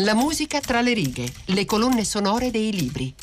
La 0.00 0.14
musica 0.14 0.60
tra 0.60 0.82
le 0.82 0.92
righe, 0.92 1.26
le 1.46 1.64
colonne 1.64 2.04
sonore 2.04 2.50
dei 2.50 2.70
libri. 2.70 3.14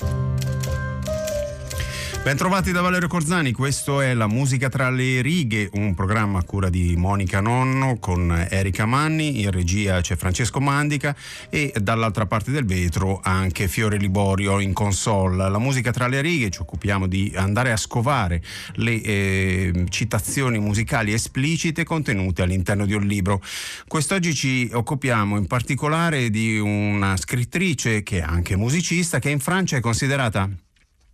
Bentrovati 2.24 2.72
da 2.72 2.80
Valerio 2.80 3.10
Corzani, 3.10 3.52
questo 3.52 4.00
è 4.00 4.14
La 4.14 4.28
musica 4.28 4.70
tra 4.70 4.90
le 4.90 5.22
righe, 5.22 5.70
un 5.74 5.94
programma 5.94 6.40
a 6.40 6.44
cura 6.44 6.70
di 6.70 6.96
Monica 6.96 7.42
Nonno 7.42 7.98
con 8.00 8.48
Erika 8.50 8.86
Manni, 8.86 9.42
in 9.42 9.52
regia 9.52 10.00
c'è 10.00 10.16
Francesco 10.16 10.62
Mandica 10.62 11.14
e 11.50 11.74
dall'altra 11.82 12.26
parte 12.26 12.52
del 12.52 12.64
vetro 12.64 13.20
anche 13.22 13.68
Fiore 13.68 13.98
Liborio 13.98 14.62
in 14.62 14.72
console. 14.72 15.50
La 15.50 15.60
musica 15.60 15.92
tra 15.92 16.08
le 16.08 16.22
righe 16.22 16.50
ci 16.50 16.62
occupiamo 16.62 17.08
di 17.08 17.34
andare 17.36 17.74
a 17.74 17.78
scovare 17.78 18.42
le 18.76 19.02
eh, 19.02 19.86
citazioni 19.90 20.60
musicali 20.60 21.12
esplicite 21.12 21.84
contenute 21.84 22.42
all'interno 22.42 22.86
di 22.86 22.94
un 22.94 23.04
libro. 23.04 23.42
Quest'oggi 23.86 24.34
ci 24.34 24.70
occupiamo 24.72 25.36
in 25.36 25.46
particolare 25.46 26.30
di 26.30 26.58
una 26.58 27.18
scrittrice 27.18 28.02
che 28.02 28.20
è 28.20 28.22
anche 28.22 28.56
musicista 28.56 29.20
che 29.20 29.30
in 29.30 29.42
Francia 29.42 29.76
è 29.76 29.82
considerata 29.82 30.50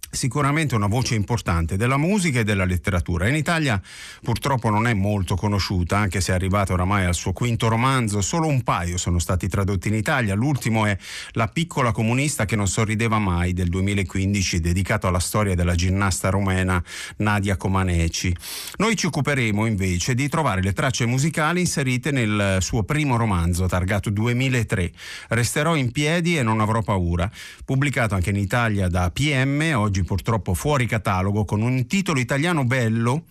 sicuramente 0.09 0.75
una 0.75 0.87
voce 0.87 1.15
importante 1.15 1.77
della 1.77 1.97
musica 1.97 2.39
e 2.39 2.43
della 2.43 2.65
letteratura. 2.65 3.27
In 3.27 3.35
Italia 3.35 3.81
purtroppo 4.21 4.69
non 4.69 4.87
è 4.87 4.93
molto 4.93 5.35
conosciuta, 5.35 5.97
anche 5.97 6.21
se 6.21 6.31
è 6.31 6.35
arrivata 6.35 6.73
oramai 6.73 7.05
al 7.05 7.15
suo 7.15 7.31
quinto 7.33 7.67
romanzo, 7.67 8.21
solo 8.21 8.47
un 8.47 8.63
paio 8.63 8.97
sono 8.97 9.19
stati 9.19 9.47
tradotti 9.47 9.87
in 9.87 9.95
Italia, 9.95 10.35
l'ultimo 10.35 10.85
è 10.85 10.97
La 11.31 11.47
piccola 11.47 11.91
comunista 11.91 12.45
che 12.45 12.55
non 12.55 12.67
sorrideva 12.67 13.19
mai 13.19 13.53
del 13.53 13.69
2015, 13.69 14.59
dedicato 14.59 15.07
alla 15.07 15.19
storia 15.19 15.55
della 15.55 15.75
ginnasta 15.75 16.29
rumena 16.29 16.83
Nadia 17.17 17.57
Comaneci. 17.57 18.35
Noi 18.77 18.95
ci 18.95 19.05
occuperemo 19.05 19.65
invece 19.65 20.15
di 20.15 20.27
trovare 20.29 20.61
le 20.61 20.73
tracce 20.73 21.05
musicali 21.05 21.61
inserite 21.61 22.11
nel 22.11 22.57
suo 22.61 22.83
primo 22.83 23.15
romanzo, 23.17 23.65
targato 23.67 24.09
2003, 24.09 24.91
Resterò 25.29 25.75
in 25.75 25.91
piedi 25.91 26.37
e 26.37 26.43
non 26.43 26.59
avrò 26.59 26.81
paura, 26.81 27.29
pubblicato 27.65 28.15
anche 28.15 28.29
in 28.29 28.37
Italia 28.37 28.87
da 28.87 29.09
PM, 29.11 29.73
oggi 29.75 29.98
oggi 29.99 30.03
purtroppo 30.03 30.53
fuori 30.53 30.85
catalogo 30.85 31.45
con 31.45 31.61
un 31.61 31.85
titolo 31.87 32.19
italiano 32.19 32.63
bello 32.63 33.23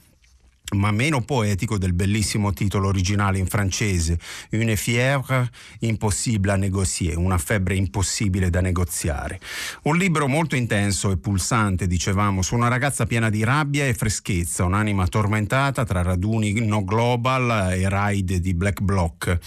ma 0.77 0.91
meno 0.91 1.23
poetico 1.23 1.79
del 1.79 1.95
bellissimo 1.95 2.53
titolo 2.53 2.89
originale 2.89 3.39
in 3.39 3.47
francese, 3.47 4.19
Une 4.51 4.77
fièvre 4.77 5.51
impossible 5.81 6.51
à 6.51 6.57
négocier, 6.57 7.17
una 7.17 7.39
febbre 7.39 7.75
impossibile 7.75 8.51
da 8.51 8.61
negoziare. 8.61 9.41
Un 9.83 9.97
libro 9.97 10.27
molto 10.27 10.57
intenso 10.57 11.11
e 11.11 11.17
pulsante, 11.17 11.87
dicevamo, 11.87 12.43
su 12.43 12.55
una 12.55 12.69
ragazza 12.69 13.07
piena 13.07 13.31
di 13.31 13.45
rabbia 13.45 13.87
e 13.87 13.95
freschezza, 13.95 14.65
un'anima 14.65 15.07
tormentata 15.07 15.85
tra 15.85 16.03
raduni 16.03 16.53
no 16.65 16.85
global 16.85 17.73
e 17.73 17.89
raid 17.89 18.35
di 18.37 18.55
black 18.55 18.81
bloc. 18.81 19.39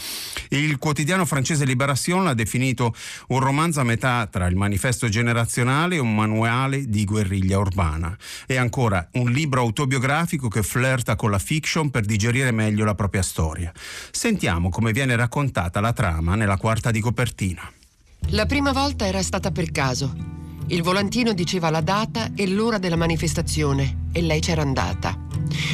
Il 0.50 0.78
quotidiano 0.78 1.26
francese 1.26 1.66
Libération 1.66 2.24
l'ha 2.24 2.34
definito 2.34 2.94
un 3.28 3.40
romanzo 3.40 3.80
a 3.80 3.84
metà 3.84 4.28
tra 4.30 4.48
il 4.48 4.56
manifesto 4.56 5.10
generazionale 5.10 5.96
e 5.96 6.00
un 6.00 6.14
manuale 6.14 6.88
di 6.88 7.06
guerriglia 7.06 7.60
urbana. 7.60 8.16
E 8.46 8.58
ancora 8.58 9.08
un 9.14 9.32
libro 9.32 9.62
autobiografico 9.62 10.48
che 10.48 10.64
flirta 10.64 11.11
confronta 11.12 11.16
con 11.16 11.32
la 11.32 11.40
fiction 11.40 11.90
per 11.90 12.06
digerire 12.06 12.52
meglio 12.52 12.86
la 12.86 12.96
propria 12.96 13.22
storia. 13.22 13.72
Sentiamo 14.12 14.70
come 14.70 14.92
viene 14.92 15.16
raccontata 15.16 15.80
la 15.80 15.94
trama 15.94 16.36
nella 16.36 16.58
quarta 16.58 16.92
di 16.92 17.00
copertina. 17.00 17.70
La 18.30 18.46
prima 18.46 18.72
volta 18.72 19.06
era 19.06 19.22
stata 19.22 19.52
per 19.52 19.72
caso. 19.72 20.14
Il 20.68 20.84
volantino 20.84 21.34
diceva 21.34 21.70
la 21.70 21.82
data 21.82 22.30
e 22.36 22.48
l'ora 22.48 22.78
della 22.78 22.96
manifestazione 22.96 24.10
e 24.12 24.22
lei 24.22 24.40
c'era 24.40 24.62
andata. 24.62 25.18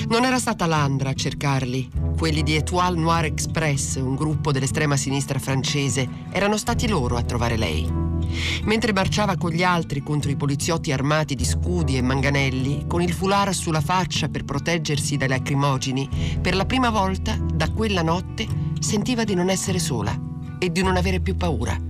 Non 0.10 0.24
era 0.24 0.40
stata 0.40 0.66
Landra 0.66 1.10
a 1.10 1.14
cercarli. 1.14 1.90
Quelli 2.18 2.42
di 2.42 2.56
Etoile 2.56 2.98
Noir 2.98 3.26
Express, 3.26 3.98
un 3.98 4.16
gruppo 4.16 4.52
dell'estrema 4.52 4.98
sinistra 4.98 5.38
francese, 5.38 6.08
erano 6.32 6.58
stati 6.58 6.88
loro 6.88 7.16
a 7.16 7.22
trovare 7.22 7.58
lei. 7.58 8.16
Mentre 8.64 8.94
marciava 8.94 9.38
con 9.38 9.52
gli 9.52 9.64
altri 9.64 10.02
contro 10.02 10.31
i 10.31 10.36
poliziotti 10.36 10.92
armati 10.92 11.36
di 11.36 11.45
scudi 11.45 11.97
e 11.97 12.02
manganelli, 12.02 12.86
con 12.88 13.02
il 13.02 13.14
foulard 13.14 13.52
sulla 13.52 13.82
faccia 13.82 14.27
per 14.27 14.43
proteggersi 14.43 15.17
dai 15.17 15.27
lacrimogeni, 15.27 16.39
per 16.42 16.55
la 16.55 16.66
prima 16.66 16.89
volta, 16.89 17.37
da 17.37 17.71
quella 17.71 18.02
notte, 18.02 18.48
sentiva 18.80 19.23
di 19.23 19.33
non 19.33 19.49
essere 19.49 19.80
sola 19.80 20.17
e 20.60 20.71
di 20.71 20.82
non 20.82 20.98
avere 20.98 21.20
più 21.20 21.36
paura. 21.36 21.86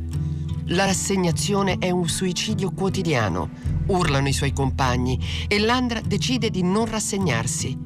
La 0.72 0.84
rassegnazione 0.84 1.78
è 1.80 1.92
un 1.92 2.10
suicidio 2.10 2.72
quotidiano, 2.72 3.50
urlano 3.86 4.28
i 4.28 4.34
suoi 4.34 4.52
compagni 4.52 5.18
e 5.48 5.60
Landra 5.60 6.02
decide 6.02 6.50
di 6.50 6.62
non 6.62 6.86
rassegnarsi. 6.86 7.78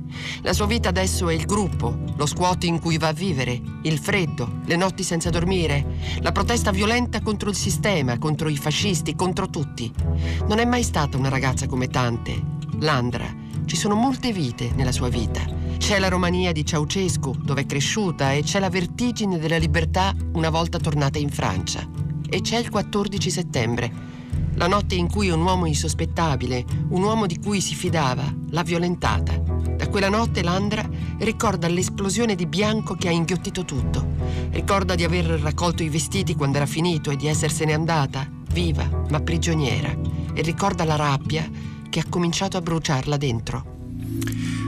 La 0.41 0.51
sua 0.51 0.65
vita 0.65 0.89
adesso 0.89 1.29
è 1.29 1.33
il 1.35 1.45
gruppo, 1.45 1.95
lo 2.15 2.25
squat 2.25 2.63
in 2.63 2.79
cui 2.79 2.97
va 2.97 3.09
a 3.09 3.13
vivere, 3.13 3.61
il 3.83 3.99
freddo, 3.99 4.61
le 4.65 4.75
notti 4.77 5.03
senza 5.03 5.29
dormire, 5.29 5.85
la 6.21 6.31
protesta 6.31 6.71
violenta 6.71 7.21
contro 7.21 7.49
il 7.51 7.55
sistema, 7.55 8.17
contro 8.17 8.49
i 8.49 8.57
fascisti, 8.57 9.13
contro 9.13 9.47
tutti. 9.47 9.91
Non 10.47 10.57
è 10.57 10.65
mai 10.65 10.81
stata 10.81 11.17
una 11.17 11.29
ragazza 11.29 11.67
come 11.67 11.87
tante. 11.87 12.33
Landra, 12.79 13.31
ci 13.65 13.75
sono 13.75 13.93
molte 13.93 14.33
vite 14.33 14.71
nella 14.73 14.91
sua 14.91 15.07
vita. 15.07 15.41
C'è 15.77 15.99
la 15.99 16.07
Romania 16.07 16.51
di 16.51 16.65
Ceausescu, 16.65 17.43
dove 17.43 17.61
è 17.61 17.65
cresciuta, 17.67 18.33
e 18.33 18.41
c'è 18.41 18.57
la 18.57 18.69
vertigine 18.69 19.37
della 19.37 19.57
libertà 19.57 20.15
una 20.33 20.49
volta 20.49 20.79
tornata 20.79 21.19
in 21.19 21.29
Francia 21.29 22.09
e 22.33 22.39
c'è 22.39 22.57
il 22.57 22.69
14 22.69 23.29
settembre, 23.29 23.91
la 24.53 24.67
notte 24.67 24.95
in 24.95 25.09
cui 25.09 25.29
un 25.29 25.41
uomo 25.41 25.65
insospettabile, 25.65 26.63
un 26.89 27.03
uomo 27.03 27.25
di 27.25 27.37
cui 27.37 27.59
si 27.59 27.75
fidava, 27.75 28.23
l'ha 28.51 28.63
violentata. 28.63 29.37
Da 29.37 29.89
quella 29.89 30.07
notte 30.07 30.41
Landra 30.41 30.87
ricorda 31.19 31.67
l'esplosione 31.67 32.35
di 32.35 32.45
bianco 32.45 32.95
che 32.95 33.09
ha 33.09 33.11
inghiottito 33.11 33.65
tutto. 33.65 34.05
Ricorda 34.51 34.95
di 34.95 35.03
aver 35.03 35.25
raccolto 35.25 35.83
i 35.83 35.89
vestiti 35.89 36.35
quando 36.35 36.55
era 36.55 36.65
finito 36.65 37.11
e 37.11 37.17
di 37.17 37.27
essersene 37.27 37.73
andata, 37.73 38.25
viva 38.53 38.87
ma 39.09 39.19
prigioniera. 39.19 39.93
E 40.33 40.41
ricorda 40.41 40.85
la 40.85 40.95
rabbia 40.95 41.45
che 41.89 41.99
ha 41.99 42.05
cominciato 42.07 42.55
a 42.55 42.61
bruciarla 42.61 43.17
dentro. 43.17 43.65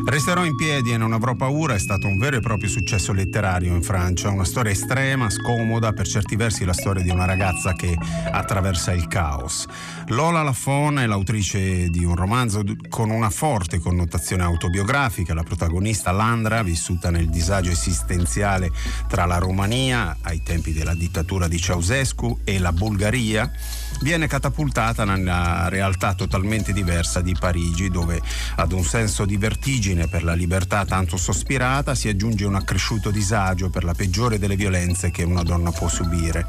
Resterò 0.05 0.43
in 0.43 0.55
piedi 0.57 0.91
e 0.91 0.97
non 0.97 1.13
avrò 1.13 1.33
paura 1.33 1.75
è 1.75 1.79
stato 1.79 2.07
un 2.07 2.17
vero 2.17 2.35
e 2.35 2.41
proprio 2.41 2.69
successo 2.69 3.13
letterario 3.13 3.73
in 3.73 3.81
Francia, 3.81 4.29
una 4.29 4.43
storia 4.43 4.73
estrema, 4.73 5.29
scomoda, 5.29 5.93
per 5.93 6.05
certi 6.05 6.35
versi 6.35 6.65
la 6.65 6.73
storia 6.73 7.01
di 7.01 7.09
una 7.09 7.23
ragazza 7.23 7.71
che 7.73 7.97
attraversa 8.29 8.91
il 8.91 9.07
caos. 9.07 9.65
Lola 10.07 10.43
Lafon 10.43 10.99
è 10.99 11.05
l'autrice 11.05 11.89
di 11.89 12.03
un 12.03 12.15
romanzo 12.15 12.63
con 12.89 13.11
una 13.11 13.29
forte 13.29 13.79
connotazione 13.79 14.43
autobiografica, 14.43 15.33
la 15.33 15.43
protagonista 15.43 16.11
Landra, 16.11 16.63
vissuta 16.63 17.09
nel 17.09 17.29
disagio 17.29 17.71
esistenziale 17.71 18.71
tra 19.07 19.25
la 19.25 19.37
Romania 19.37 20.17
ai 20.21 20.43
tempi 20.43 20.73
della 20.73 20.95
dittatura 20.95 21.47
di 21.47 21.57
Ceausescu 21.57 22.39
e 22.43 22.59
la 22.59 22.73
Bulgaria, 22.73 23.49
viene 24.01 24.27
catapultata 24.27 25.05
nella 25.05 25.69
realtà 25.69 26.13
totalmente 26.13 26.73
diversa 26.73 27.21
di 27.21 27.35
Parigi, 27.37 27.89
dove 27.89 28.21
ad 28.55 28.71
un 28.71 28.83
senso 28.83 29.25
di 29.25 29.37
vertigine 29.37 30.07
per 30.07 30.23
la 30.23 30.33
libertà 30.33 30.85
tanto 30.85 31.17
sospirata 31.17 31.95
si 31.95 32.07
aggiunge 32.07 32.45
un 32.45 32.55
accresciuto 32.55 33.11
disagio 33.11 33.69
per 33.69 33.83
la 33.83 33.93
peggiore 33.93 34.39
delle 34.39 34.55
violenze 34.55 35.11
che 35.11 35.23
una 35.23 35.43
donna 35.43 35.71
può 35.71 35.87
subire. 35.87 36.45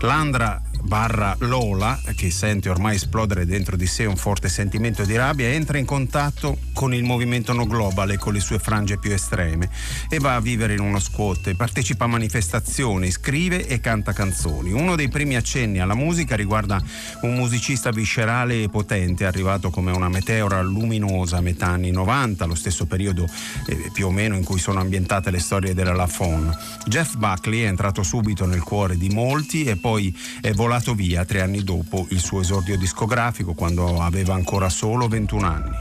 Landra 0.00 0.60
barra 0.82 1.36
Lola, 1.40 1.98
che 2.16 2.30
sente 2.30 2.68
ormai 2.68 2.96
esplodere 2.96 3.46
dentro 3.46 3.76
di 3.76 3.86
sé 3.86 4.04
un 4.04 4.16
forte 4.16 4.48
sentimento 4.48 5.04
di 5.04 5.16
rabbia, 5.16 5.48
entra 5.48 5.78
in 5.78 5.84
contatto 5.84 6.58
con 6.72 6.92
il 6.92 7.04
movimento 7.04 7.52
no 7.52 7.66
global 7.66 8.10
e 8.10 8.18
con 8.18 8.32
le 8.32 8.40
sue 8.40 8.58
frange 8.58 8.98
più 8.98 9.12
estreme 9.12 9.70
e 10.08 10.18
va 10.18 10.34
a 10.34 10.40
vivere 10.40 10.74
in 10.74 10.80
uno 10.80 10.98
squat, 10.98 11.54
partecipa 11.54 12.04
a 12.04 12.08
manifestazioni, 12.08 13.10
scrive 13.10 13.66
e 13.66 13.80
canta 13.80 14.12
canzoni. 14.12 14.72
Uno 14.72 14.96
dei 14.96 15.08
primi 15.08 15.36
accenni 15.36 15.78
alla 15.78 15.94
musica 15.94 16.34
riguarda 16.34 16.82
un 17.22 17.34
musicista 17.34 17.90
viscerale 17.90 18.62
e 18.62 18.68
potente, 18.68 19.24
arrivato 19.24 19.70
come 19.70 19.92
una 19.92 20.08
meteora 20.08 20.60
luminosa 20.62 21.38
a 21.38 21.40
metà 21.40 21.68
anni 21.68 21.90
90, 21.90 22.44
lo 22.46 22.54
stesso 22.54 22.86
periodo 22.86 23.26
eh, 23.66 23.90
più 23.92 24.06
o 24.06 24.10
meno 24.10 24.36
in 24.36 24.44
cui 24.44 24.58
sono 24.58 24.80
ambientate 24.80 25.30
le 25.30 25.38
storie 25.38 25.74
della 25.74 25.94
Lafon. 25.94 26.54
Jeff 26.86 27.16
Buckley 27.16 27.62
è 27.62 27.66
entrato 27.66 28.02
subito 28.02 28.46
nel 28.46 28.62
cuore 28.62 28.96
di 28.96 29.08
molti 29.08 29.64
e 29.64 29.76
poi 29.76 30.16
è 30.40 30.52
volato 30.52 30.94
via 30.94 31.24
tre 31.24 31.40
anni 31.40 31.62
dopo 31.62 32.06
il 32.10 32.20
suo 32.20 32.40
esordio 32.40 32.76
discografico 32.76 33.54
quando 33.54 34.00
aveva 34.00 34.34
ancora 34.34 34.68
solo 34.68 35.08
21 35.08 35.46
anni. 35.46 35.76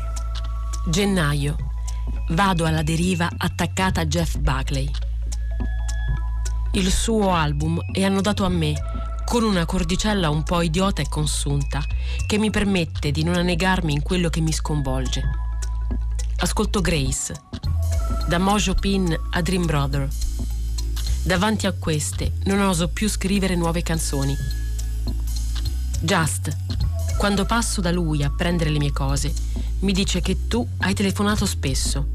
Gennaio. 0.88 1.56
Vado 2.30 2.66
alla 2.66 2.82
deriva 2.82 3.30
attaccata 3.38 4.02
a 4.02 4.06
Jeff 4.06 4.38
Buckley. 4.38 4.90
Il 6.74 6.90
suo 6.90 7.34
album 7.34 7.80
è 7.92 8.04
annodato 8.04 8.46
a 8.46 8.50
me 8.50 8.74
con 9.32 9.44
una 9.44 9.66
cordicella 9.66 10.30
un 10.30 10.44
po' 10.44 10.62
idiota 10.62 11.02
e 11.02 11.08
consunta 11.08 11.82
che 12.28 12.38
mi 12.38 12.50
permette 12.50 13.12
di 13.12 13.24
non 13.24 13.36
annegarmi 13.36 13.94
in 13.94 14.02
quello 14.02 14.28
che 14.28 14.42
mi 14.42 14.52
sconvolge. 14.52 15.22
Ascolto 16.40 16.82
Grace, 16.82 17.42
da 18.28 18.40
Mojo 18.40 18.74
Pin 18.74 19.18
a 19.30 19.42
Dream 19.42 19.66
Brother. 19.66 20.06
Davanti 21.24 21.66
a 21.66 21.72
queste 21.72 22.34
non 22.44 22.60
oso 22.60 22.90
più 22.90 23.08
scrivere 23.08 23.56
nuove 23.56 23.84
canzoni 23.84 24.36
Just, 26.02 26.54
quando 27.18 27.46
passo 27.46 27.80
da 27.80 27.90
lui 27.90 28.24
a 28.24 28.32
prendere 28.32 28.70
le 28.70 28.80
mie 28.80 28.92
cose, 28.92 29.34
mi 29.80 29.94
dice 29.94 30.20
che 30.20 30.50
tu 30.50 30.68
hai 30.80 30.94
telefonato 30.94 31.46
spesso. 31.46 32.06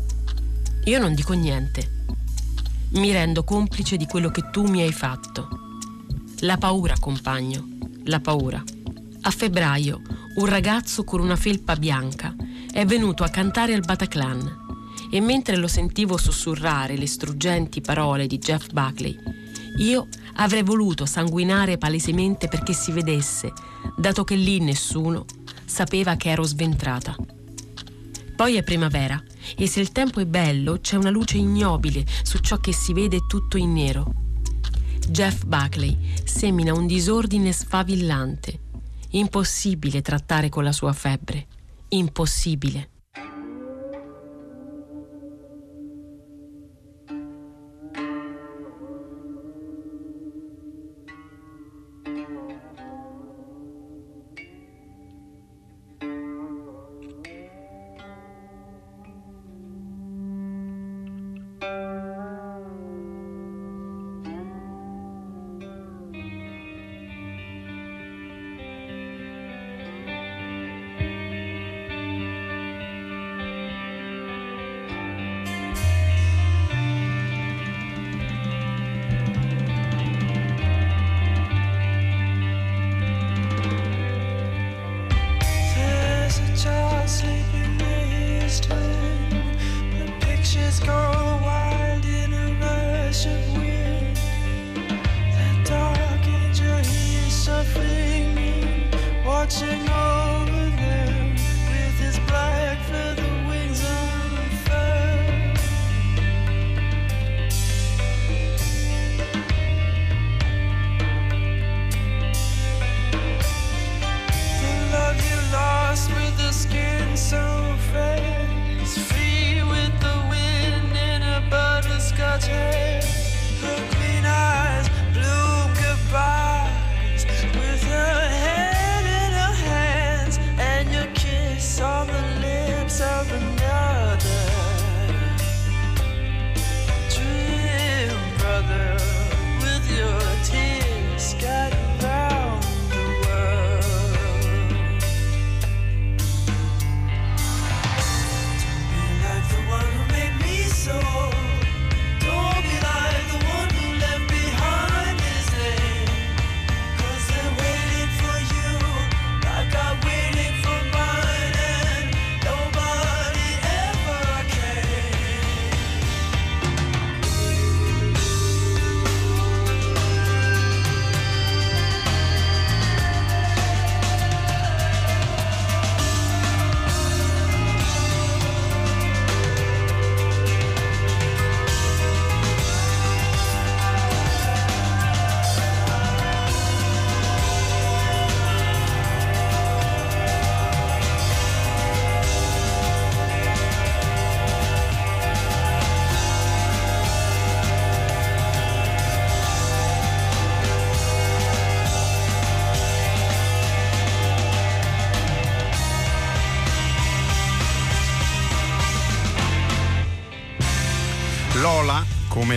Io 0.84 0.98
non 0.98 1.14
dico 1.14 1.32
niente. 1.32 2.02
Mi 2.90 3.10
rendo 3.10 3.42
complice 3.42 3.96
di 3.96 4.04
quello 4.04 4.30
che 4.30 4.50
tu 4.50 4.66
mi 4.66 4.82
hai 4.82 4.92
fatto. 4.92 5.65
La 6.40 6.58
paura, 6.58 6.94
compagno, 7.00 7.66
la 8.04 8.20
paura. 8.20 8.62
A 9.22 9.30
febbraio, 9.30 10.02
un 10.34 10.44
ragazzo 10.44 11.02
con 11.02 11.20
una 11.20 11.34
felpa 11.34 11.76
bianca 11.76 12.36
è 12.70 12.84
venuto 12.84 13.24
a 13.24 13.30
cantare 13.30 13.72
al 13.72 13.80
Bataclan 13.80 14.64
e 15.10 15.20
mentre 15.20 15.56
lo 15.56 15.66
sentivo 15.66 16.18
sussurrare 16.18 16.98
le 16.98 17.06
struggenti 17.06 17.80
parole 17.80 18.26
di 18.26 18.36
Jeff 18.36 18.70
Buckley, 18.70 19.16
io 19.78 20.08
avrei 20.34 20.62
voluto 20.62 21.06
sanguinare 21.06 21.78
palesemente 21.78 22.48
perché 22.48 22.74
si 22.74 22.92
vedesse, 22.92 23.50
dato 23.96 24.22
che 24.22 24.34
lì 24.34 24.60
nessuno 24.60 25.24
sapeva 25.64 26.16
che 26.16 26.28
ero 26.28 26.42
sventrata. 26.42 27.16
Poi 28.36 28.56
è 28.56 28.62
primavera 28.62 29.22
e 29.56 29.66
se 29.66 29.80
il 29.80 29.90
tempo 29.90 30.20
è 30.20 30.26
bello 30.26 30.80
c'è 30.82 30.96
una 30.96 31.08
luce 31.08 31.38
ignobile 31.38 32.04
su 32.22 32.36
ciò 32.40 32.58
che 32.58 32.74
si 32.74 32.92
vede 32.92 33.20
tutto 33.26 33.56
in 33.56 33.72
nero. 33.72 34.25
Jeff 35.08 35.44
Buckley 35.44 35.96
semina 36.24 36.74
un 36.74 36.86
disordine 36.86 37.52
sfavillante. 37.52 38.58
Impossibile 39.10 40.02
trattare 40.02 40.48
con 40.48 40.64
la 40.64 40.72
sua 40.72 40.92
febbre. 40.92 41.46
Impossibile. 41.88 42.90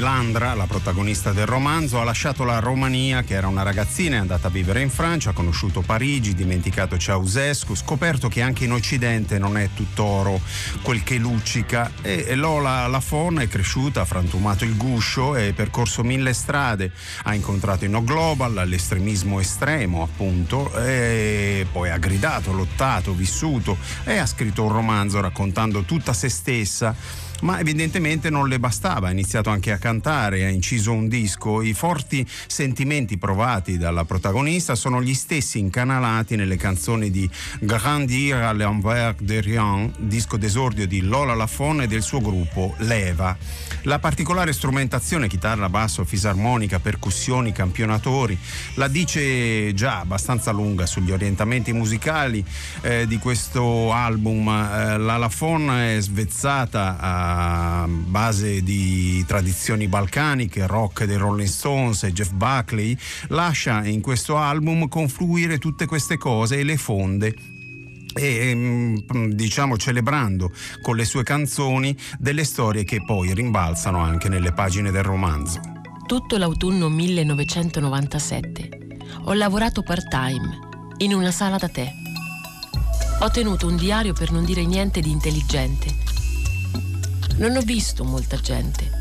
Melandra, 0.09 0.55
la 0.55 0.65
protagonista 0.65 1.33
del 1.33 1.45
romanzo, 1.45 2.01
ha 2.01 2.03
lasciato 2.03 2.43
la 2.43 2.57
Romania, 2.57 3.21
che 3.21 3.35
era 3.35 3.47
una 3.47 3.61
ragazzina, 3.61 4.15
è 4.15 4.19
andata 4.19 4.47
a 4.47 4.49
vivere 4.49 4.81
in 4.81 4.89
Francia, 4.89 5.29
ha 5.29 5.33
conosciuto 5.33 5.81
Parigi, 5.81 6.33
dimenticato 6.33 6.97
Ceausescu, 6.97 7.75
scoperto 7.75 8.27
che 8.27 8.41
anche 8.41 8.63
in 8.63 8.71
Occidente 8.71 9.37
non 9.37 9.55
è 9.55 9.69
tutt'oro 9.75 10.41
quel 10.81 11.03
che 11.03 11.17
luccica. 11.17 11.91
E 12.01 12.33
Lola 12.33 12.87
Lafon 12.87 13.41
è 13.41 13.47
cresciuta, 13.47 14.01
ha 14.01 14.05
frantumato 14.05 14.65
il 14.65 14.75
guscio 14.75 15.35
e 15.35 15.53
percorso 15.53 16.01
mille 16.03 16.33
strade, 16.33 16.91
ha 17.25 17.35
incontrato 17.35 17.85
i 17.85 17.89
no 17.89 18.03
global, 18.03 18.63
l'estremismo 18.65 19.39
estremo, 19.39 20.01
appunto, 20.01 20.75
e 20.83 21.67
poi 21.71 21.91
ha 21.91 21.97
gridato, 21.97 22.51
lottato, 22.51 23.13
vissuto 23.13 23.77
e 24.05 24.17
ha 24.17 24.25
scritto 24.25 24.63
un 24.63 24.71
romanzo 24.71 25.21
raccontando 25.21 25.83
tutta 25.83 26.13
se 26.13 26.29
stessa 26.29 27.27
ma 27.41 27.59
evidentemente 27.59 28.29
non 28.29 28.47
le 28.47 28.59
bastava, 28.59 29.07
ha 29.07 29.11
iniziato 29.11 29.49
anche 29.49 29.71
a 29.71 29.77
cantare, 29.77 30.45
ha 30.45 30.49
inciso 30.49 30.91
un 30.91 31.07
disco. 31.07 31.61
I 31.61 31.73
forti 31.73 32.25
sentimenti 32.47 33.17
provati 33.17 33.77
dalla 33.77 34.05
protagonista 34.05 34.75
sono 34.75 35.01
gli 35.01 35.13
stessi 35.13 35.59
incanalati 35.59 36.35
nelle 36.35 36.57
canzoni 36.57 37.09
di 37.09 37.29
Grandir 37.59 38.35
à 38.35 38.53
l'envers 38.53 39.21
de 39.21 39.41
rien, 39.41 39.91
disco 39.97 40.37
d'esordio 40.37 40.87
di 40.87 41.01
Lola 41.01 41.33
Lafon 41.33 41.81
e 41.81 41.87
del 41.87 42.01
suo 42.01 42.21
gruppo 42.21 42.75
Leva. 42.79 43.37
La 43.83 43.99
particolare 43.99 44.53
strumentazione, 44.53 45.27
chitarra, 45.27 45.69
basso, 45.69 46.03
fisarmonica, 46.03 46.79
percussioni, 46.79 47.51
campionatori, 47.51 48.37
la 48.75 48.87
dice 48.87 49.73
già 49.73 49.99
abbastanza 49.99 50.51
lunga 50.51 50.85
sugli 50.85 51.11
orientamenti 51.11 51.71
musicali 51.71 52.43
eh, 52.81 53.07
di 53.07 53.17
questo 53.17 53.91
album. 53.93 54.47
Eh, 54.47 54.97
la 54.97 55.17
Lafon 55.17 55.71
è 55.71 55.97
svezzata 55.99 56.97
a 56.99 57.28
base 57.87 58.61
di 58.61 59.23
tradizioni 59.25 59.87
balcaniche, 59.87 60.67
rock 60.67 61.05
dei 61.05 61.17
Rolling 61.17 61.47
Stones 61.47 62.03
e 62.03 62.13
Jeff 62.13 62.31
Buckley, 62.31 62.97
lascia 63.27 63.85
in 63.85 64.01
questo 64.01 64.37
album 64.37 64.87
confluire 64.87 65.57
tutte 65.57 65.85
queste 65.85 66.17
cose 66.17 66.59
e 66.59 66.63
le 66.63 66.77
fonde 66.77 67.35
e 68.13 68.53
mm, 68.55 68.97
diciamo 69.31 69.77
celebrando 69.77 70.51
con 70.81 70.95
le 70.95 71.05
sue 71.05 71.23
canzoni 71.23 71.95
delle 72.17 72.43
storie 72.43 72.83
che 72.83 73.03
poi 73.03 73.33
rimbalzano 73.33 73.99
anche 73.99 74.29
nelle 74.29 74.51
pagine 74.51 74.91
del 74.91 75.03
romanzo. 75.03 75.61
Tutto 76.05 76.37
l'autunno 76.37 76.89
1997 76.89 78.69
ho 79.25 79.33
lavorato 79.33 79.83
part-time 79.83 80.67
in 80.97 81.13
una 81.13 81.31
sala 81.31 81.57
da 81.57 81.69
tè. 81.69 81.87
Ho 83.21 83.29
tenuto 83.29 83.67
un 83.67 83.75
diario 83.75 84.13
per 84.13 84.31
non 84.31 84.45
dire 84.45 84.65
niente 84.65 85.01
di 85.01 85.11
intelligente 85.11 85.98
non 87.39 87.55
ho 87.55 87.61
visto 87.61 88.03
molta 88.03 88.35
gente. 88.37 88.91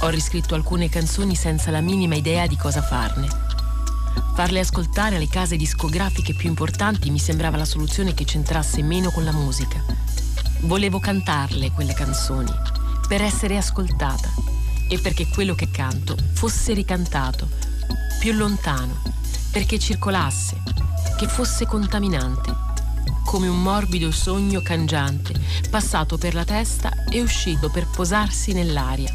Ho 0.00 0.08
riscritto 0.08 0.56
alcune 0.56 0.88
canzoni 0.88 1.36
senza 1.36 1.70
la 1.70 1.80
minima 1.80 2.16
idea 2.16 2.46
di 2.48 2.56
cosa 2.56 2.82
farne. 2.82 3.28
Farle 4.34 4.58
ascoltare 4.58 5.14
alle 5.14 5.28
case 5.28 5.56
discografiche 5.56 6.34
più 6.34 6.48
importanti 6.48 7.10
mi 7.10 7.20
sembrava 7.20 7.56
la 7.56 7.64
soluzione 7.64 8.12
che 8.12 8.24
c'entrasse 8.24 8.82
meno 8.82 9.10
con 9.10 9.22
la 9.22 9.32
musica. 9.32 9.80
Volevo 10.62 10.98
cantarle 10.98 11.70
quelle 11.70 11.94
canzoni 11.94 12.52
per 13.06 13.22
essere 13.22 13.56
ascoltata 13.56 14.28
e 14.88 14.98
perché 14.98 15.28
quello 15.28 15.54
che 15.54 15.70
canto 15.70 16.16
fosse 16.32 16.74
ricantato, 16.74 17.48
più 18.18 18.32
lontano, 18.32 19.02
perché 19.52 19.78
circolasse, 19.78 20.60
che 21.16 21.28
fosse 21.28 21.64
contaminante, 21.64 22.63
come 23.24 23.48
un 23.48 23.62
morbido 23.62 24.10
sogno 24.10 24.60
cangiante, 24.62 25.34
passato 25.70 26.18
per 26.18 26.34
la 26.34 26.44
testa 26.44 27.04
e 27.08 27.20
uscito 27.20 27.70
per 27.70 27.88
posarsi 27.88 28.52
nell'aria. 28.52 29.12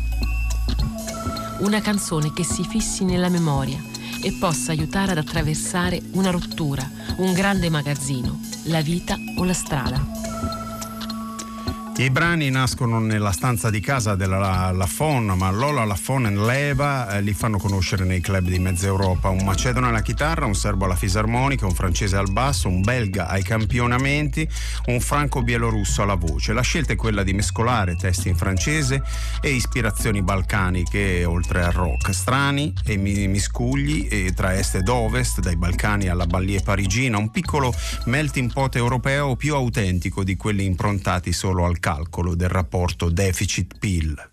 Una 1.60 1.82
canzone 1.82 2.34
che 2.34 2.44
si 2.44 2.64
fissi 2.64 3.04
nella 3.06 3.30
memoria 3.30 3.82
e 4.22 4.36
possa 4.40 4.72
aiutare 4.72 5.12
ad 5.12 5.18
attraversare 5.18 6.02
una 6.12 6.32
rottura, 6.32 6.90
un 7.18 7.34
grande 7.34 7.70
magazzino, 7.70 8.40
la 8.64 8.82
vita 8.82 9.16
o 9.38 9.44
la 9.44 9.54
strada. 9.54 10.29
I 12.00 12.12
brani 12.12 12.50
nascono 12.50 12.98
nella 12.98 13.34
stanza 13.34 13.70
di 13.70 13.82
casa 13.82 14.16
della 14.16 14.72
Lafon, 14.72 15.26
ma 15.36 15.52
Lola 15.52 15.84
Lafon 15.84 16.28
e 16.28 16.34
Leva 16.34 17.10
eh, 17.10 17.22
li 17.22 17.34
fanno 17.34 17.58
conoscere 17.58 18.06
nei 18.06 18.22
club 18.22 18.48
di 18.48 18.58
mezza 18.58 18.86
Europa. 18.86 19.28
Un 19.28 19.44
macedone 19.44 19.88
alla 19.88 20.02
chitarra, 20.02 20.46
un 20.46 20.56
serbo 20.56 20.86
alla 20.86 20.96
fisarmonica, 20.96 21.66
un 21.66 21.74
francese 21.74 22.16
al 22.16 22.32
basso, 22.32 22.70
un 22.70 22.80
belga 22.80 23.28
ai 23.28 23.44
campionamenti, 23.44 24.48
un 24.86 25.02
franco-bielorusso 25.02 26.02
alla 26.02 26.16
voce. 26.16 26.54
La 26.54 26.62
scelta 26.62 26.94
è 26.94 26.96
quella 26.96 27.22
di 27.22 27.34
mescolare 27.34 27.98
testi 27.98 28.30
in 28.30 28.38
francese 28.38 29.04
e 29.42 29.50
ispirazioni 29.50 30.22
balcaniche 30.22 31.26
oltre 31.26 31.66
al 31.66 31.74
rock. 31.74 32.14
Strani 32.14 32.74
e 32.86 32.96
miscugli 32.96 34.08
e 34.10 34.32
tra 34.34 34.58
est 34.58 34.76
ed 34.76 34.88
ovest, 34.88 35.42
dai 35.42 35.58
Balcani 35.58 36.08
alla 36.08 36.26
Ballie 36.26 36.62
parigina, 36.62 37.18
un 37.18 37.30
piccolo 37.30 37.74
melting 38.06 38.54
pot 38.54 38.78
europeo 38.78 39.36
più 39.36 39.54
autentico 39.54 40.24
di 40.24 40.38
quelli 40.38 40.64
improntati 40.64 41.34
solo 41.34 41.66
al 41.66 41.78
calcolo 41.90 42.36
del 42.36 42.50
rapporto 42.50 43.10
deficit-PIL. 43.10 44.30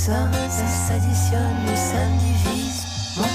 ça, 0.00 0.30
ça 0.48 0.66
s'additionne 0.66 1.68
et 1.70 1.76
ça 1.76 2.02
divise. 2.18 2.86
Moi, 3.18 3.26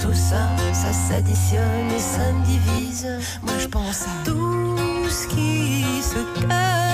tout 0.00 0.14
ça, 0.14 0.48
ça 0.72 0.92
s'additionne 0.94 1.90
et 1.94 1.98
ça 1.98 2.32
divise. 2.42 3.06
Moi, 3.42 3.52
je 3.58 3.66
pense 3.66 4.04
à 4.04 4.24
tout 4.24 4.78
ce 5.10 5.26
qui 5.26 6.02
se 6.02 6.40
cache. 6.40 6.89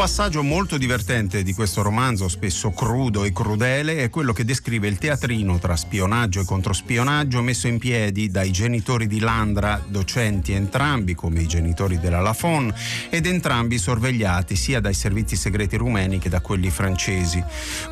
Passaggio 0.00 0.42
molto 0.42 0.76
divertente 0.76 1.42
di 1.42 1.54
questo 1.54 1.82
romanzo, 1.82 2.28
spesso 2.28 2.70
crudo 2.70 3.24
e 3.24 3.32
crudele, 3.32 4.02
è 4.02 4.10
quello 4.10 4.32
che 4.34 4.44
descrive 4.44 4.88
il 4.88 4.98
teatrino 4.98 5.58
tra 5.58 5.76
spionaggio 5.76 6.40
e 6.40 6.44
controspionaggio 6.44 7.42
messo 7.42 7.66
in 7.66 7.78
piedi 7.78 8.30
dai 8.30 8.50
genitori 8.50 9.06
di 9.06 9.20
Landra, 9.20 9.82
docenti 9.86 10.52
entrambi 10.52 11.14
come 11.14 11.40
i 11.40 11.46
genitori 11.46 11.98
della 11.98 12.20
Lafon, 12.20 12.72
ed 13.08 13.24
entrambi 13.26 13.78
sorvegliati 13.78 14.54
sia 14.54 14.80
dai 14.80 14.94
servizi 14.94 15.36
segreti 15.36 15.76
rumeni 15.76 16.18
che 16.18 16.28
da 16.28 16.40
quelli 16.40 16.70
francesi. 16.70 17.42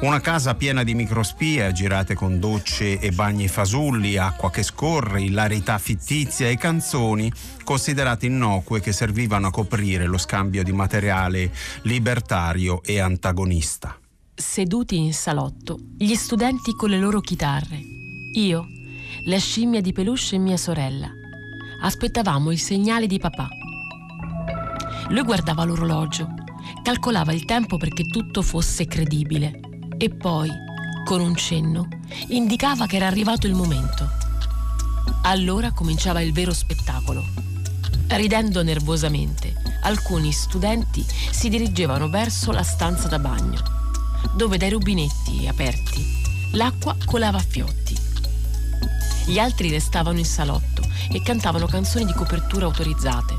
Una 0.00 0.20
casa 0.20 0.54
piena 0.54 0.82
di 0.82 0.94
microspie, 0.94 1.72
girate 1.72 2.14
con 2.14 2.38
docce 2.38 2.98
e 2.98 3.10
bagni 3.12 3.48
fasulli, 3.48 4.18
acqua 4.18 4.50
che 4.50 4.62
scorre, 4.62 5.22
ilarità 5.22 5.78
fittizia 5.78 6.48
e 6.48 6.56
canzoni 6.58 7.32
considerate 7.68 8.24
innocue 8.24 8.80
che 8.80 8.92
servivano 8.92 9.48
a 9.48 9.50
coprire 9.50 10.06
lo 10.06 10.16
scambio 10.16 10.62
di 10.62 10.72
materiale 10.72 11.52
libertario 11.82 12.82
e 12.82 12.98
antagonista. 12.98 13.94
Seduti 14.34 14.96
in 14.96 15.12
salotto, 15.12 15.78
gli 15.98 16.14
studenti 16.14 16.72
con 16.72 16.88
le 16.88 16.98
loro 16.98 17.20
chitarre, 17.20 17.78
io, 18.32 18.66
la 19.26 19.36
scimmia 19.36 19.82
di 19.82 19.92
peluche 19.92 20.36
e 20.36 20.38
mia 20.38 20.56
sorella, 20.56 21.10
aspettavamo 21.82 22.50
il 22.52 22.58
segnale 22.58 23.06
di 23.06 23.18
papà. 23.18 23.50
Lui 25.10 25.22
guardava 25.24 25.64
l'orologio, 25.64 26.26
calcolava 26.82 27.34
il 27.34 27.44
tempo 27.44 27.76
perché 27.76 28.04
tutto 28.04 28.40
fosse 28.40 28.86
credibile 28.86 29.60
e 29.98 30.08
poi, 30.08 30.48
con 31.04 31.20
un 31.20 31.36
cenno, 31.36 31.86
indicava 32.28 32.86
che 32.86 32.96
era 32.96 33.08
arrivato 33.08 33.46
il 33.46 33.52
momento. 33.52 34.08
Allora 35.24 35.72
cominciava 35.72 36.22
il 36.22 36.32
vero 36.32 36.54
spettacolo. 36.54 37.47
Ridendo 38.10 38.62
nervosamente, 38.62 39.54
alcuni 39.82 40.32
studenti 40.32 41.04
si 41.30 41.48
dirigevano 41.48 42.08
verso 42.08 42.50
la 42.50 42.62
stanza 42.62 43.06
da 43.06 43.18
bagno, 43.18 43.62
dove 44.34 44.56
dai 44.56 44.70
rubinetti 44.70 45.46
aperti 45.46 46.04
l'acqua 46.52 46.96
colava 47.04 47.38
a 47.38 47.44
fiotti. 47.46 47.96
Gli 49.26 49.38
altri 49.38 49.70
restavano 49.70 50.18
in 50.18 50.24
salotto 50.24 50.82
e 51.12 51.22
cantavano 51.22 51.66
canzoni 51.66 52.06
di 52.06 52.12
copertura 52.14 52.64
autorizzate. 52.64 53.36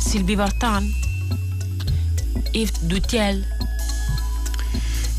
Sylvie 0.00 0.34
Vartan, 0.34 0.92
Yves 2.50 2.80
Dutiel, 2.80 3.46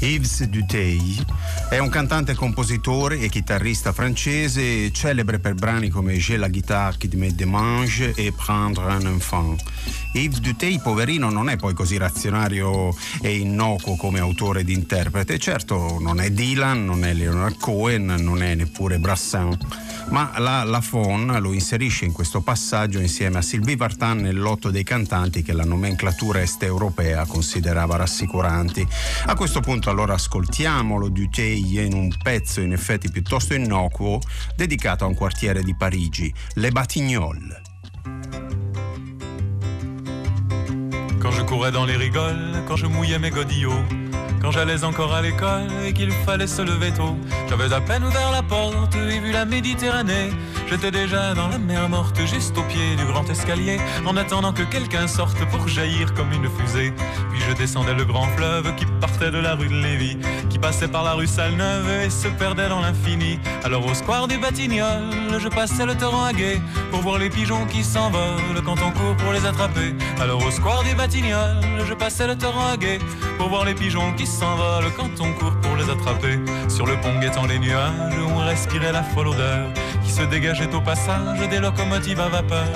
Yves 0.04 0.44
Duteil 0.46 1.24
è 1.70 1.78
un 1.78 1.90
cantante, 1.90 2.34
compositore 2.34 3.20
e 3.20 3.30
chitarrista 3.30 3.94
francese, 3.94 4.92
celebre 4.92 5.38
per 5.38 5.54
brani 5.54 5.90
come 5.90 6.18
J'ai 6.18 6.38
la 6.38 6.48
guitare 6.48 6.98
qui 6.98 7.10
me 7.16 7.32
démange 7.34 8.14
e 8.16 8.34
Prendre 8.34 8.86
un 8.86 9.06
enfant. 9.06 9.62
Yves 10.14 10.40
Duteil, 10.40 10.82
poverino, 10.82 11.30
non 11.30 11.50
è 11.50 11.56
poi 11.56 11.74
così 11.74 11.98
razionario 11.98 12.94
e 13.22 13.38
innocuo 13.38 13.96
come 13.96 14.20
autore 14.20 14.62
ed 14.62 14.70
interprete. 14.70 15.38
Certo, 15.40 15.98
non 16.00 16.20
è 16.20 16.32
Dylan, 16.32 16.86
non 16.86 17.04
è 17.06 17.14
Leonard 17.14 17.58
Cohen, 17.58 18.16
non 18.20 18.42
è 18.44 18.56
neppure 18.56 19.00
Brassin 19.00 19.58
ma 20.12 20.34
la 20.40 20.64
Lafon 20.64 21.38
lo 21.40 21.54
inserisce 21.54 22.06
in 22.06 22.12
questo 22.12 22.42
passaggio 22.42 23.00
insieme 23.00 23.38
a 23.38 23.42
Sylvie 23.42 23.78
Vartan 23.78 24.20
nel 24.20 24.38
lotto 24.38 24.70
dei 24.70 24.84
cantanti 24.84 25.42
che 25.42 25.54
la 25.54 25.64
nomenclatura 25.64 26.42
est 26.42 26.64
europea 26.64 27.26
considerava 27.26 27.96
rassicuranti. 27.96 28.86
A 29.26 29.36
questo 29.36 29.62
punto 29.62 29.90
allora 29.90 30.14
ascoltiamolo 30.14 31.08
Duteuil 31.08 31.80
in 31.80 31.94
un 31.94 32.14
pezzo 32.22 32.60
in 32.60 32.74
effetti 32.74 33.10
piuttosto 33.10 33.54
innocuo 33.54 34.20
dedicato 34.56 35.06
a 35.06 35.08
un 35.08 35.16
quartiere 35.16 35.64
di 35.64 35.76
Parigi, 35.76 36.34
Le 36.56 36.72
Batignolles. 36.72 37.61
Je 41.42 41.46
courais 41.48 41.72
dans 41.72 41.86
les 41.86 41.96
rigoles, 41.96 42.54
quand 42.68 42.76
je 42.76 42.86
mouillais 42.86 43.18
mes 43.18 43.32
godillots 43.32 43.84
Quand 44.42 44.52
j'allais 44.52 44.84
encore 44.84 45.12
à 45.14 45.24
l'école 45.24 45.70
et 45.88 45.92
qu'il 45.92 46.12
fallait 46.12 46.46
se 46.46 46.62
lever 46.62 46.92
tôt, 46.92 47.18
j'avais 47.50 47.74
à 47.74 47.82
peine 47.82 48.04
ouvert 48.04 48.32
la 48.32 48.44
porte 48.44 48.96
et 48.96 49.20
vu 49.20 49.32
la 49.32 49.46
Méditerranée. 49.46 50.30
J'étais 50.70 50.92
déjà 50.92 51.34
dans 51.34 51.48
la 51.48 51.58
mer 51.58 51.90
morte, 51.90 52.20
juste 52.28 52.58
au 52.58 52.64
pied 52.64 52.96
du 52.96 53.06
grand 53.06 53.28
escalier, 53.28 53.80
en 54.06 54.16
attendant 54.18 54.54
que 54.54 54.62
quelqu'un 54.62 55.08
sorte 55.08 55.44
pour 55.50 55.68
jaillir 55.68 56.14
comme 56.14 56.32
une 56.32 56.48
fusée. 56.50 56.94
Puis 57.32 57.42
je 57.50 57.54
descendais 57.54 57.96
le 57.96 58.06
grand 58.06 58.28
fleuve 58.38 58.76
qui 58.76 58.86
partait 59.00 59.32
de 59.32 59.40
la 59.40 59.56
rue 59.56 59.68
de 59.68 59.82
Lévis, 59.82 60.18
qui 60.52 60.60
passait 60.60 60.88
par 60.88 61.04
la 61.04 61.14
rue 61.14 61.28
Salneuve 61.28 61.90
et 62.06 62.10
se 62.10 62.28
perdait 62.28 62.68
dans 62.68 62.82
l'infini. 62.82 63.40
Alors 63.64 63.86
au 63.86 63.94
square 63.94 64.28
du 64.28 64.38
Batignolles, 64.38 65.40
je 65.40 65.48
passais 65.48 65.86
le 65.86 65.96
torrent 65.96 66.26
à 66.26 66.34
guet 66.34 66.60
pour 66.92 67.02
voir 67.02 67.18
les 67.18 67.30
pigeons 67.30 67.66
qui 67.66 67.84
s'envolent 67.84 68.62
quand 68.66 68.76
on 68.86 68.92
court 68.92 69.16
pour 69.18 69.32
les 69.32 69.46
attraper. 69.46 69.96
Alors 70.20 70.46
au 70.46 70.52
square 70.52 70.84
du 70.84 70.94
Batignolles, 70.94 71.62
je 71.88 71.94
passais 71.94 72.28
le 72.28 72.38
torrent 72.38 72.68
à 72.68 72.78
guet 72.78 73.00
pour 73.38 73.48
voir 73.48 73.64
les 73.64 73.74
pigeons 73.74 74.14
qui 74.14 74.28
s'envolent 74.28 74.92
quand 74.98 75.22
on 75.22 75.32
court 75.34 75.56
pour 75.62 75.76
les 75.78 75.90
attraper. 75.90 76.40
Sur 76.68 76.86
le 76.86 77.00
pont 77.00 77.18
guettant 77.20 77.46
les 77.46 77.60
nuages, 77.60 78.20
on 78.28 78.40
respirait 78.40 78.92
la 78.92 79.04
folle 79.04 79.30
odeur 79.30 79.70
qui 80.04 80.12
se 80.12 80.24
dégageait 80.24 80.74
au 80.74 80.82
passage 80.82 81.40
des 81.50 81.60
locomotives 81.60 82.20
à 82.20 82.30
vapeur. 82.30 82.68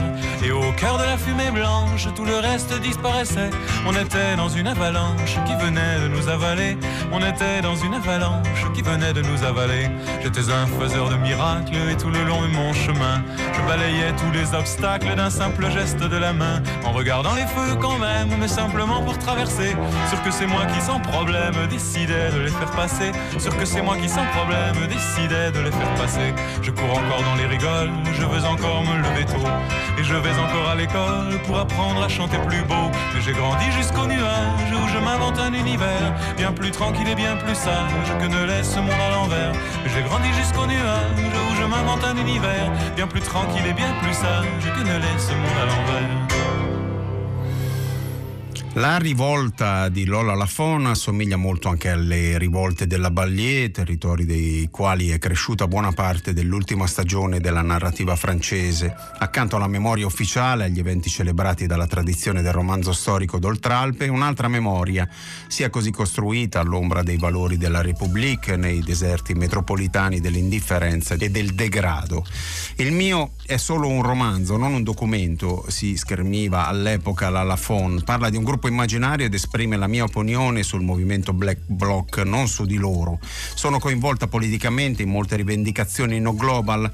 Et 0.44 0.52
au 0.52 0.72
cœur 0.74 0.98
de 0.98 1.04
la 1.04 1.18
fumée 1.18 1.52
blanche, 1.52 2.08
tout 2.16 2.26
le 2.26 2.38
reste 2.38 2.74
disparaissait. 2.82 3.50
On 3.88 3.94
était 3.94 4.36
dans 4.38 4.50
une 4.50 4.68
avalanche 4.68 5.38
qui 5.46 5.56
venait 5.56 6.00
de 6.04 6.08
nous 6.08 6.28
avaler. 6.30 6.78
On 7.12 7.20
était 7.20 7.62
dans 7.62 7.76
une 7.76 7.94
avalanche 7.94 8.66
qui 8.74 8.82
venait 8.82 9.14
de 9.14 9.22
nous 9.22 9.44
avaler. 9.44 9.90
J'étais 10.22 10.52
un 10.52 10.68
faiseur 10.80 11.10
de 11.10 11.16
miracles 11.16 11.76
et 11.92 11.98
tout 11.98 12.10
le 12.10 12.24
long 12.24 12.42
de 12.42 12.48
mon 12.48 12.74
chemin, 12.74 13.24
je 13.54 13.62
balayais 13.68 14.12
tous 14.18 14.32
les 14.32 14.54
obstacles 14.54 15.16
d'un 15.16 15.30
simple 15.30 15.70
geste 15.72 16.00
de 16.00 16.18
la 16.18 16.34
main. 16.34 16.62
En 16.84 16.92
regardant 16.92 17.34
les 17.34 17.48
feux 17.48 17.76
quand 17.80 17.98
même, 17.98 18.30
mais 18.40 18.48
simplement 18.48 19.02
pour 19.02 19.18
traverser. 19.18 19.76
Sûr 20.10 20.22
que 20.24 20.32
c'est 20.32 20.46
moi 20.48 20.66
qui 20.66 20.82
sans 20.82 21.00
problème 21.00 21.56
décidais 21.70 22.32
de 22.32 22.40
les 22.42 22.52
faire 22.52 22.72
passer. 22.72 23.12
Sûr 23.38 23.56
que 23.58 23.66
c'est 23.66 23.82
moi 23.82 23.98
qui 23.98 24.10
sans 24.10 24.26
problème 24.26 24.76
décidais 24.88 25.52
de 25.52 25.60
les 25.60 25.72
faire 25.72 25.94
passer. 25.96 26.34
Je 26.62 26.72
cours 26.72 26.94
dans 27.24 27.36
les 27.36 27.46
rigoles, 27.46 27.92
je 28.14 28.24
veux 28.24 28.46
encore 28.46 28.84
me 28.84 28.98
lever 28.98 29.26
tôt. 29.26 29.48
Et 29.98 30.04
je 30.04 30.16
vais 30.16 30.38
encore 30.38 30.70
à 30.70 30.76
l'école 30.76 31.40
pour 31.46 31.60
apprendre 31.60 32.04
à 32.04 32.10
chanter 32.10 32.38
plus 32.48 32.62
beau. 32.64 32.90
Mais 33.14 33.22
j'ai 33.22 33.34
grandi 33.34 33.72
jusqu'au 33.72 34.06
nuage 34.06 34.72
où 34.74 34.88
je 34.88 34.98
m'invente 34.98 35.40
un 35.40 35.54
univers 35.54 36.14
bien 36.38 36.52
plus 36.52 36.72
tranquille 36.72 37.08
et 37.08 37.16
bien 37.16 37.36
plus 37.38 37.56
sage 37.56 38.10
que 38.20 38.28
ne 38.28 38.46
laisse 38.46 38.76
monde 38.76 39.02
à 39.08 39.12
l'envers. 39.12 39.54
J'ai 39.86 40.02
grandi 40.04 40.32
jusqu'au 40.34 40.66
nuage 40.66 41.20
où 41.20 41.56
je 41.56 41.66
m'invente 41.66 42.04
un 42.04 42.18
univers 42.18 42.72
bien 42.96 43.08
plus 43.08 43.22
tranquille 43.22 43.66
et 43.70 43.74
bien 43.74 43.94
plus 44.02 44.14
sage 44.14 44.46
que 44.64 44.82
ne 44.82 44.98
laisse 44.98 45.30
monde 45.30 45.60
à 45.62 45.66
l'envers. 45.66 46.25
La 48.78 48.98
rivolta 48.98 49.88
di 49.88 50.04
Lola 50.04 50.36
Lafon 50.36 50.88
assomiglia 50.88 51.38
molto 51.38 51.70
anche 51.70 51.90
alle 51.90 52.38
rivolte 52.38 52.88
della 52.88 53.10
Ballier, 53.10 53.72
territori 53.72 54.26
dei 54.26 54.68
quali 54.70 55.12
è 55.12 55.18
cresciuta 55.18 55.66
buona 55.66 55.94
parte 55.94 56.34
dell'ultima 56.34 56.86
stagione 56.86 57.40
della 57.40 57.62
narrativa 57.62 58.18
francese. 58.18 58.94
Accanto 59.18 59.56
alla 59.56 59.70
memoria 59.70 60.06
ufficiale, 60.06 60.66
agli 60.66 60.80
eventi 60.80 61.10
celebrati 61.10 61.68
dalla 61.68 61.88
tradizione 61.88 62.42
del 62.42 62.52
romanzo 62.52 62.92
storico 62.92 63.40
d'Oltralpe, 63.40 64.10
un'altra 64.10 64.50
memoria, 64.50 65.08
sia 65.48 65.70
così 65.70 65.92
costruita 65.92 66.60
all'ombra 66.60 67.02
dei 67.02 67.18
valori 67.18 67.56
della 67.56 67.82
République 67.82 68.58
nei 68.58 68.82
deserti 68.82 69.36
metropolitani 69.36 70.20
dell'indifferenza 70.20 71.14
e 71.14 71.30
del 71.30 71.56
degrado. 71.56 72.26
Il 72.76 72.92
mio 72.92 73.36
è 73.46 73.56
solo 73.56 73.88
un 73.88 74.02
romanzo, 74.02 74.58
non 74.58 74.74
un 74.74 74.84
documento, 74.84 75.64
si 75.70 75.96
schermiva 75.96 76.68
all'epoca 76.68 77.30
la 77.30 77.44
Lafon. 77.44 78.02
Parla 78.04 78.30
di 78.30 78.36
un 78.36 78.44
gruppo 78.44 78.64
immaginario 78.68 79.26
ed 79.26 79.34
esprime 79.34 79.78
la 79.78 79.88
mia 79.88 80.04
opinione 80.04 80.64
sul 80.64 80.82
movimento 80.82 81.34
Black 81.34 81.62
Bloc, 81.66 82.18
non 82.20 82.48
su 82.48 82.66
di 82.66 82.78
loro. 82.78 83.20
Sono 83.22 83.80
coinvolta 83.80 84.28
politicamente 84.28 85.04
in 85.04 85.10
molte 85.10 85.36
rivendicazioni 85.36 86.20
no 86.20 86.36
global 86.36 86.92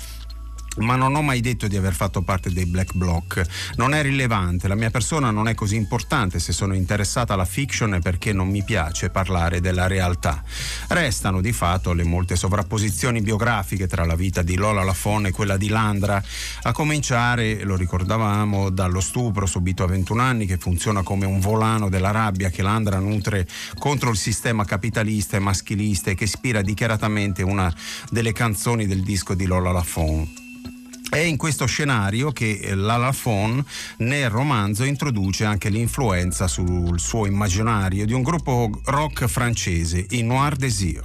ma 0.77 0.95
non 0.95 1.15
ho 1.15 1.21
mai 1.21 1.41
detto 1.41 1.67
di 1.67 1.75
aver 1.75 1.93
fatto 1.93 2.21
parte 2.21 2.51
dei 2.51 2.65
black 2.65 2.93
bloc. 2.93 3.41
Non 3.75 3.93
è 3.93 4.01
rilevante, 4.01 4.67
la 4.67 4.75
mia 4.75 4.89
persona 4.89 5.29
non 5.29 5.47
è 5.47 5.53
così 5.53 5.75
importante 5.75 6.39
se 6.39 6.53
sono 6.53 6.73
interessata 6.73 7.34
alla 7.34 7.45
fiction 7.45 7.99
perché 8.01 8.31
non 8.31 8.47
mi 8.47 8.63
piace 8.63 9.10
parlare 9.10 9.60
della 9.60 9.88
realtà. 9.88 10.41
Restano 10.88 11.41
di 11.41 11.51
fatto 11.51 11.93
le 11.93 12.03
molte 12.03 12.36
sovrapposizioni 12.36 13.21
biografiche 13.21 13.88
tra 13.88 14.05
la 14.05 14.15
vita 14.15 14.41
di 14.41 14.55
Lola 14.55 14.84
Lafon 14.84 15.25
e 15.25 15.31
quella 15.31 15.57
di 15.57 15.67
Landra, 15.67 16.23
a 16.63 16.71
cominciare, 16.71 17.63
lo 17.63 17.75
ricordavamo, 17.75 18.69
dallo 18.69 19.01
stupro 19.01 19.45
subito 19.45 19.84
a 19.84 19.88
21 19.88 20.21
anni 20.21 20.45
che 20.45 20.57
funziona 20.57 21.03
come 21.03 21.25
un 21.25 21.39
volano 21.39 21.89
della 21.89 22.12
rabbia 22.12 22.49
che 22.49 22.62
Landra 22.62 22.99
nutre 22.99 23.47
contro 23.77 24.10
il 24.12 24.17
sistema 24.17 24.63
capitalista 24.63 25.36
e 25.38 25.39
maschilista 25.39 26.12
e 26.12 26.15
che 26.15 26.23
ispira 26.23 26.62
dichiaratamente 26.62 27.43
una 27.43 27.73
delle 28.10 28.31
canzoni 28.31 28.88
del 28.88 29.01
disco 29.01 29.34
di 29.34 29.45
Lola 29.45 29.71
Lafon. 29.71 30.40
È 31.12 31.17
in 31.17 31.36
questo 31.36 31.65
scenario 31.65 32.32
che 32.32 32.60
eh, 32.62 32.74
l'Alafon 32.74 33.62
nel 33.97 34.30
romanzo 34.30 34.86
introduce 34.86 35.43
anche 35.43 35.67
l'influenza 35.67 36.47
sul 36.47 37.02
suo 37.02 37.26
immaginario 37.26 38.06
di 38.06 38.13
un 38.13 38.21
gruppo 38.21 38.69
rock 38.86 39.26
francese, 39.26 40.06
i 40.12 40.24
Noir 40.24 40.56
Désir. 40.56 41.04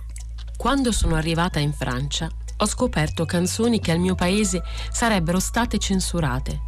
Quando 0.56 0.92
sono 0.92 1.16
arrivata 1.16 1.58
in 1.58 1.72
Francia 1.72 2.30
ho 2.58 2.66
scoperto 2.66 3.24
canzoni 3.24 3.80
che 3.80 3.90
al 3.90 3.98
mio 3.98 4.14
paese 4.14 4.62
sarebbero 4.92 5.40
state 5.40 5.78
censurate, 5.78 6.62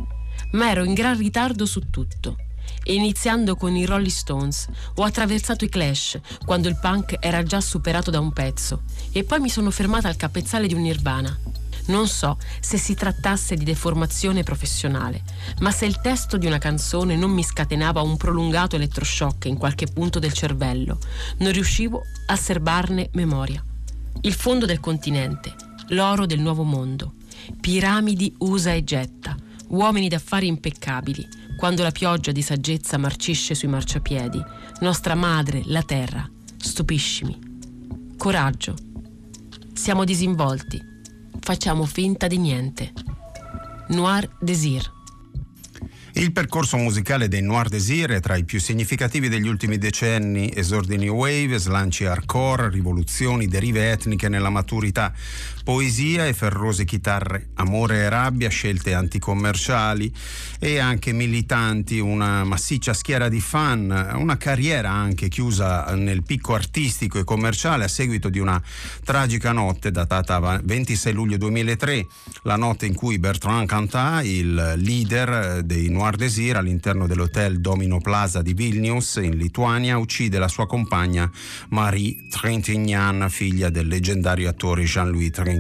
ma 0.55 0.71
ero 0.71 0.83
in 0.83 0.95
gran 0.95 1.17
ritardo 1.17 1.65
su 1.65 1.89
tutto. 1.91 2.39
iniziando 2.87 3.55
con 3.55 3.77
i 3.77 3.85
Rolling 3.85 4.11
Stones, 4.11 4.67
ho 4.97 5.05
attraversato 5.05 5.65
i 5.65 5.69
Clash 5.69 6.19
quando 6.45 6.69
il 6.69 6.77
punk 6.77 7.15
era 7.21 7.45
già 7.45 7.61
superato 7.61 8.11
da 8.11 8.19
un 8.19 8.33
pezzo 8.33 8.83
e 9.13 9.23
poi 9.23 9.39
mi 9.39 9.49
sono 9.49 9.71
fermata 9.71 10.09
al 10.09 10.17
capezzale 10.17 10.67
di 10.67 10.75
un 10.75 10.81
Nirvana. 10.81 11.39
Non 11.89 12.07
so 12.07 12.39
se 12.61 12.77
si 12.77 12.95
trattasse 12.95 13.55
di 13.57 13.65
deformazione 13.65 14.43
professionale, 14.43 15.23
ma 15.61 15.71
se 15.71 15.87
il 15.87 16.01
testo 16.01 16.37
di 16.37 16.47
una 16.47 16.59
canzone 16.59 17.17
non 17.17 17.31
mi 17.31 17.43
scatenava 17.43 18.03
un 18.03 18.17
prolungato 18.17 18.77
elettroshock 18.77 19.47
in 19.47 19.57
qualche 19.57 19.87
punto 19.87 20.19
del 20.19 20.33
cervello, 20.33 20.99
non 21.39 21.53
riuscivo 21.53 22.03
a 22.27 22.37
serbarne 22.37 23.09
memoria. 23.13 23.65
Il 24.21 24.35
fondo 24.35 24.67
del 24.67 24.81
continente, 24.81 25.55
l'oro 25.89 26.27
del 26.27 26.41
nuovo 26.41 26.63
mondo, 26.63 27.15
piramidi 27.61 28.35
usa 28.39 28.73
e 28.73 28.85
getta, 28.85 29.37
uomini 29.69 30.09
d'affari 30.09 30.47
impeccabili, 30.47 31.27
quando 31.57 31.83
la 31.83 31.91
pioggia 31.91 32.33
di 32.33 32.43
saggezza 32.43 32.99
marcisce 32.99 33.55
sui 33.55 33.69
marciapiedi, 33.69 34.43
nostra 34.81 35.15
madre, 35.15 35.63
la 35.65 35.83
terra, 35.83 36.29
stupiscimi. 36.57 37.37
Coraggio. 38.17 38.77
Siamo 39.73 40.05
disinvolti, 40.05 40.88
facciamo 41.49 41.87
finta 41.87 42.27
di 42.27 42.37
niente. 42.37 42.93
Noir 43.89 44.29
Désir. 44.39 44.93
Il 46.13 46.31
percorso 46.31 46.77
musicale 46.77 47.27
dei 47.27 47.41
Noir 47.41 47.71
Désir 47.71 48.11
è 48.11 48.21
tra 48.21 48.37
i 48.37 48.45
più 48.45 48.61
significativi 48.61 49.31
degli 49.31 49.49
ultimi 49.49 49.79
decenni, 49.79 50.53
esordi 50.55 50.99
new 50.99 51.15
wave, 51.15 51.57
slanci 51.57 52.05
hardcore, 52.05 52.69
rivoluzioni, 52.69 53.47
derive 53.47 53.91
etniche 53.91 54.29
nella 54.29 54.51
maturità, 54.51 55.11
poesia 55.69 56.27
e 56.27 56.33
ferrose 56.33 56.87
chitarre, 56.87 57.51
amore 57.57 57.97
e 57.99 58.09
rabbia, 58.09 58.49
scelte 58.49 58.95
anticommerciali 58.95 60.11
e 60.59 60.79
anche 60.79 61.13
militanti, 61.13 61.99
una 61.99 62.43
massiccia 62.43 62.95
schiera 62.95 63.29
di 63.29 63.39
fan, 63.39 64.15
una 64.15 64.39
carriera 64.39 64.91
anche 64.91 65.29
chiusa 65.29 65.95
nel 65.95 66.23
picco 66.23 66.55
artistico 66.55 67.19
e 67.19 67.25
commerciale 67.25 67.85
a 67.85 67.89
seguito 67.89 68.31
di 68.31 68.39
una 68.39 68.59
tragica 69.05 69.53
notte 69.53 69.91
datata 69.91 70.59
26 70.65 71.13
luglio 71.13 71.37
2003, 71.37 72.07
la 72.45 72.57
notte 72.57 72.87
in 72.87 72.95
cui 72.95 73.19
Bertrand 73.19 73.69
Cantat, 73.69 74.25
il 74.25 74.73
leader 74.77 75.63
dei 75.65 75.91
Noir 75.91 76.17
Désir 76.17 76.57
all'interno 76.57 77.07
dell'hotel 77.07 77.61
Domino 77.61 78.01
Plaza 78.01 78.41
di 78.41 78.55
Vilnius 78.55 79.17
in 79.17 79.37
Lituania, 79.37 79.99
uccide 79.99 80.39
la 80.39 80.49
sua 80.49 80.67
compagna 80.67 81.31
Marie 81.69 82.27
Trintignant, 82.31 83.29
figlia 83.29 83.69
del 83.69 83.87
leggendario 83.87 84.49
attore 84.49 84.85
Jean-Louis 84.85 85.31
Trintignant. 85.31 85.57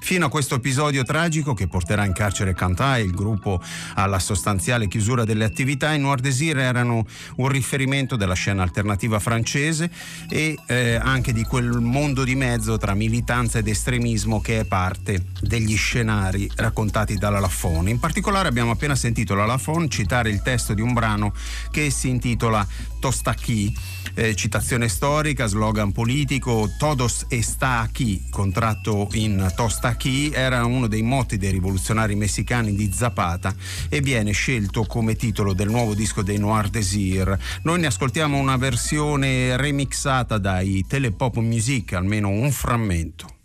Fino 0.00 0.26
a 0.26 0.28
questo 0.28 0.56
episodio 0.56 1.02
tragico 1.02 1.54
che 1.54 1.68
porterà 1.68 2.04
in 2.04 2.12
carcere 2.12 2.54
Cantat 2.54 2.98
e 2.98 3.02
il 3.02 3.12
gruppo 3.12 3.60
alla 3.94 4.18
sostanziale 4.18 4.88
chiusura 4.88 5.24
delle 5.24 5.44
attività, 5.44 5.92
i 5.92 5.98
Noir 5.98 6.20
Désir 6.20 6.58
erano 6.58 7.06
un 7.36 7.48
riferimento 7.48 8.16
della 8.16 8.34
scena 8.34 8.62
alternativa 8.62 9.18
francese 9.18 9.90
e 10.28 10.56
eh, 10.66 10.94
anche 10.94 11.32
di 11.32 11.44
quel 11.44 11.80
mondo 11.80 12.24
di 12.24 12.34
mezzo 12.34 12.76
tra 12.78 12.94
militanza 12.94 13.58
ed 13.58 13.68
estremismo 13.68 14.40
che 14.40 14.60
è 14.60 14.64
parte 14.64 15.26
degli 15.40 15.76
scenari 15.76 16.50
raccontati 16.56 17.16
dalla 17.16 17.40
Lafone. 17.40 17.90
In 17.90 17.98
particolare 17.98 18.48
abbiamo 18.48 18.70
appena 18.70 18.94
sentito 18.94 19.34
la 19.34 19.46
Lafon 19.46 19.88
citare 19.88 20.30
il 20.30 20.42
testo 20.42 20.74
di 20.74 20.80
un 20.80 20.92
brano 20.92 21.32
che 21.70 21.90
si 21.90 22.08
intitola 22.08 22.66
Tostaki, 22.98 23.74
eh, 24.14 24.34
citazione 24.34 24.88
storica, 24.88 25.46
slogan 25.46 25.92
politico, 25.92 26.68
Todos 26.78 27.26
está 27.28 27.80
aquí, 27.80 28.28
contratto 28.30 29.08
in 29.12 29.52
Tostaki, 29.54 30.32
era 30.32 30.64
uno 30.64 30.86
dei 30.88 31.02
motti 31.02 31.36
dei 31.36 31.52
rivoluzionari 31.52 32.14
messicani 32.14 32.74
di 32.74 32.90
Zapata 32.92 33.54
e 33.88 34.00
viene 34.00 34.32
scelto 34.32 34.84
come 34.84 35.14
titolo 35.14 35.52
del 35.52 35.68
nuovo 35.70 35.94
disco 35.94 36.22
dei 36.22 36.38
Noir 36.38 36.68
Désir. 36.68 37.38
Noi 37.62 37.80
ne 37.80 37.86
ascoltiamo 37.86 38.36
una 38.36 38.56
versione 38.56 39.56
remixata 39.56 40.38
dai 40.38 40.84
Telepop 40.86 41.36
Music, 41.36 41.92
almeno 41.92 42.28
un 42.28 42.50
frammento. 42.50 43.37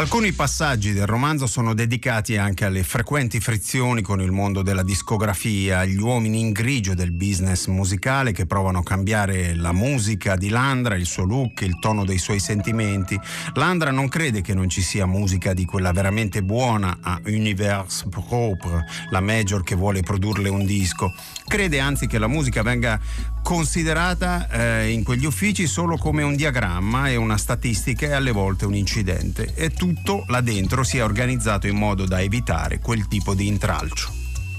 Alcuni 0.00 0.32
passaggi 0.32 0.94
del 0.94 1.04
romanzo 1.04 1.46
sono 1.46 1.74
dedicati 1.74 2.38
anche 2.38 2.64
alle 2.64 2.84
frequenti 2.84 3.38
frizioni 3.38 4.00
con 4.00 4.22
il 4.22 4.30
mondo 4.30 4.62
della 4.62 4.82
discografia, 4.82 5.80
agli 5.80 5.98
uomini 5.98 6.40
in 6.40 6.52
grigio 6.52 6.94
del 6.94 7.12
business 7.12 7.66
musicale 7.66 8.32
che 8.32 8.46
provano 8.46 8.78
a 8.78 8.82
cambiare 8.82 9.54
la 9.54 9.72
musica 9.72 10.36
di 10.36 10.48
Landra, 10.48 10.94
il 10.94 11.04
suo 11.04 11.24
look, 11.24 11.60
il 11.60 11.78
tono 11.80 12.06
dei 12.06 12.16
suoi 12.16 12.40
sentimenti. 12.40 13.20
Landra 13.52 13.90
non 13.90 14.08
crede 14.08 14.40
che 14.40 14.54
non 14.54 14.70
ci 14.70 14.80
sia 14.80 15.04
musica 15.04 15.52
di 15.52 15.66
quella 15.66 15.92
veramente 15.92 16.42
buona 16.42 16.96
a 17.02 17.20
Univers 17.26 18.06
Propre, 18.08 18.86
la 19.10 19.20
major 19.20 19.62
che 19.62 19.74
vuole 19.74 20.00
produrle 20.00 20.48
un 20.48 20.64
disco. 20.64 21.12
Crede 21.46 21.78
anzi 21.78 22.06
che 22.06 22.18
la 22.18 22.26
musica 22.26 22.62
venga 22.62 22.98
considerata 23.42 24.48
eh, 24.48 24.90
in 24.90 25.02
quegli 25.02 25.24
uffici 25.24 25.66
solo 25.66 25.96
come 25.96 26.22
un 26.22 26.36
diagramma 26.36 27.08
e 27.08 27.16
una 27.16 27.36
statistica 27.36 28.06
e 28.06 28.12
alle 28.12 28.30
volte 28.30 28.66
un 28.66 28.74
incidente 28.74 29.54
e 29.54 29.70
tutto 29.70 30.24
là 30.28 30.40
dentro 30.40 30.82
si 30.82 30.98
è 30.98 31.04
organizzato 31.04 31.66
in 31.66 31.76
modo 31.76 32.06
da 32.06 32.20
evitare 32.20 32.78
quel 32.78 33.08
tipo 33.08 33.34
di 33.34 33.46
intralcio. 33.46 34.12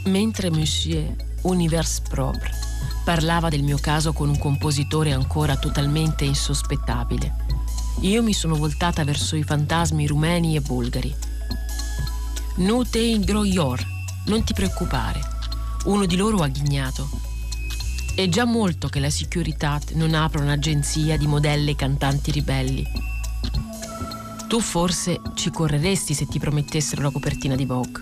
Mentre 0.06 0.50
Monsieur 0.50 1.16
Univers 1.44 2.02
Propre 2.02 2.52
parlava 3.04 3.50
del 3.50 3.64
mio 3.64 3.78
caso 3.80 4.14
con 4.14 4.30
un 4.30 4.38
compositore 4.38 5.12
ancora 5.12 5.58
totalmente 5.58 6.26
insospettabile, 6.26 7.34
io 8.02 8.24
mi 8.24 8.34
sono 8.34 8.56
voltata 8.56 9.04
verso 9.04 9.36
i 9.36 9.44
fantasmi 9.44 10.08
rumeni 10.08 10.56
e 10.56 10.62
bulgari. 10.62 11.14
Nute 12.58 13.00
in 13.00 13.22
Groyor, 13.22 13.84
non 14.26 14.44
ti 14.44 14.54
preoccupare. 14.54 15.20
Uno 15.86 16.06
di 16.06 16.16
loro 16.16 16.38
ha 16.44 16.48
ghignato 16.48 17.31
è 18.16 18.28
già 18.28 18.46
molto 18.46 18.88
che 18.88 19.00
la 19.00 19.10
Securitat 19.10 19.94
non 19.94 20.14
apra 20.14 20.42
un'agenzia 20.42 21.18
di 21.18 21.28
modelle 21.28 21.76
cantanti 21.76 22.32
ribelli. 22.32 22.86
Tu 24.48 24.60
forse 24.60 25.22
ci 25.34 25.50
correresti 25.50 26.14
se 26.14 26.28
ti 26.28 26.38
promettessero 26.38 27.02
la 27.02 27.10
copertina 27.10 27.56
di 27.56 27.66
Vogue. 27.66 28.02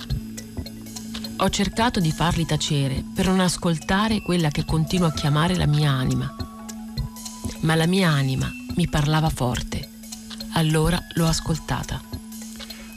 Ho 1.37 1.49
cercato 1.49 1.99
di 1.99 2.11
farli 2.11 2.45
tacere 2.45 3.03
per 3.13 3.27
non 3.27 3.39
ascoltare 3.39 4.21
quella 4.21 4.49
che 4.49 4.65
continuo 4.65 5.07
a 5.07 5.13
chiamare 5.13 5.55
la 5.55 5.67
mia 5.67 5.91
anima. 5.91 6.35
Ma 7.61 7.75
la 7.75 7.85
mia 7.85 8.09
anima 8.09 8.51
mi 8.75 8.89
parlava 8.89 9.29
forte. 9.29 9.87
Allora 10.53 10.99
l'ho 11.13 11.27
ascoltata. 11.27 12.08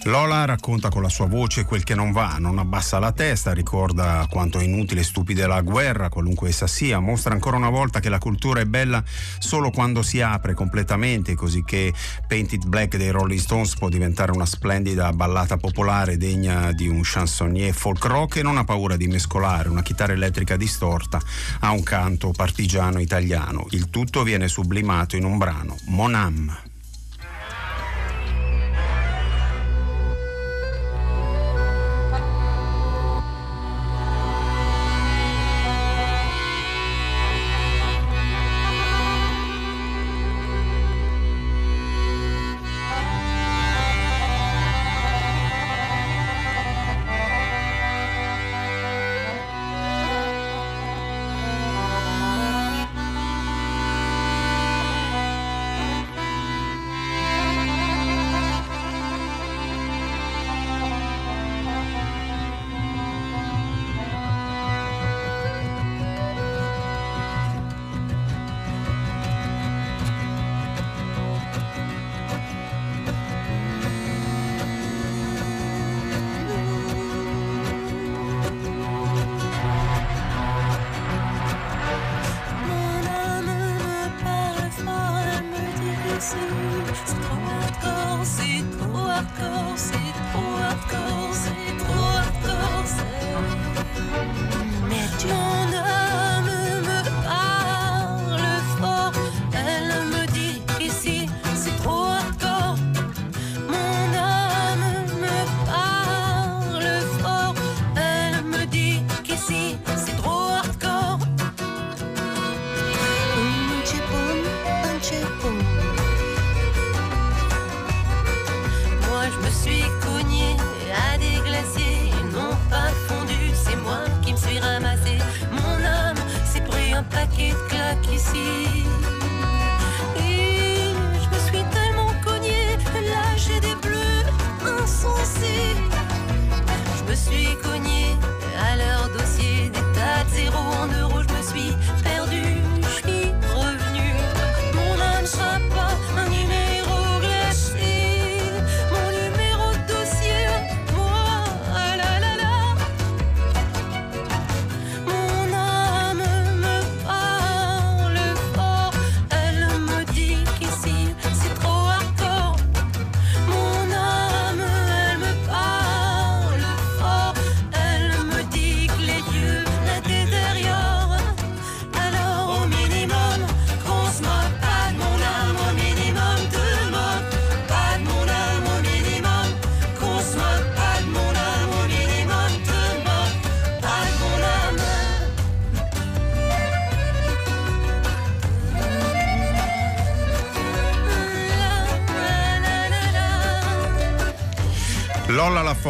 Lola 0.05 0.45
racconta 0.45 0.89
con 0.89 1.01
la 1.01 1.09
sua 1.09 1.27
voce 1.27 1.65
quel 1.65 1.85
che 1.85 1.95
non 1.95 2.11
va, 2.11 2.37
non 2.39 2.59
abbassa 2.59 2.99
la 2.99 3.13
testa, 3.13 3.53
ricorda 3.53 4.27
quanto 4.29 4.59
è 4.59 4.65
inutile 4.65 5.03
e 5.03 5.05
stupida 5.05 5.47
la 5.47 5.61
guerra, 5.61 6.09
qualunque 6.09 6.49
essa 6.49 6.67
sia, 6.67 6.99
mostra 6.99 7.35
ancora 7.35 7.57
una 7.57 7.71
volta 7.71 8.01
che 8.01 8.09
la 8.09 8.19
cultura 8.19 8.59
è 8.59 8.65
bella 8.65 9.03
solo 9.39 9.71
quando 9.71 10.03
si 10.03 10.21
apre 10.21 10.55
completamente, 10.55 11.37
così 11.37 11.63
che 11.63 11.95
Painted 12.27 12.67
Black 12.67 12.97
dei 12.97 13.11
Rolling 13.11 13.39
Stones 13.39 13.77
può 13.77 13.89
diventare 13.89 14.33
una 14.33 14.45
splendida 14.45 15.13
ballata 15.13 15.57
popolare 15.57 16.17
degna 16.17 16.73
di 16.73 16.89
un 16.89 17.03
chansonnier 17.05 17.73
folk 17.73 18.05
rock 18.07 18.37
e 18.37 18.43
non 18.43 18.59
ha 18.59 18.65
paura 18.65 18.97
di 18.97 19.07
mescolare 19.07 19.69
una 19.69 19.83
chitarra 19.83 20.15
elettrica 20.15 20.57
distorta 20.57 21.21
a 21.61 21.71
un 21.71 21.85
canto 21.85 22.33
partigiano 22.33 22.99
italiano. 22.99 23.67
Il 23.71 23.89
tutto 23.89 24.25
viene 24.25 24.49
sublimato 24.49 25.15
in 25.15 25.25
un 25.25 25.39
brano, 25.39 25.77
Monam. 25.87 26.72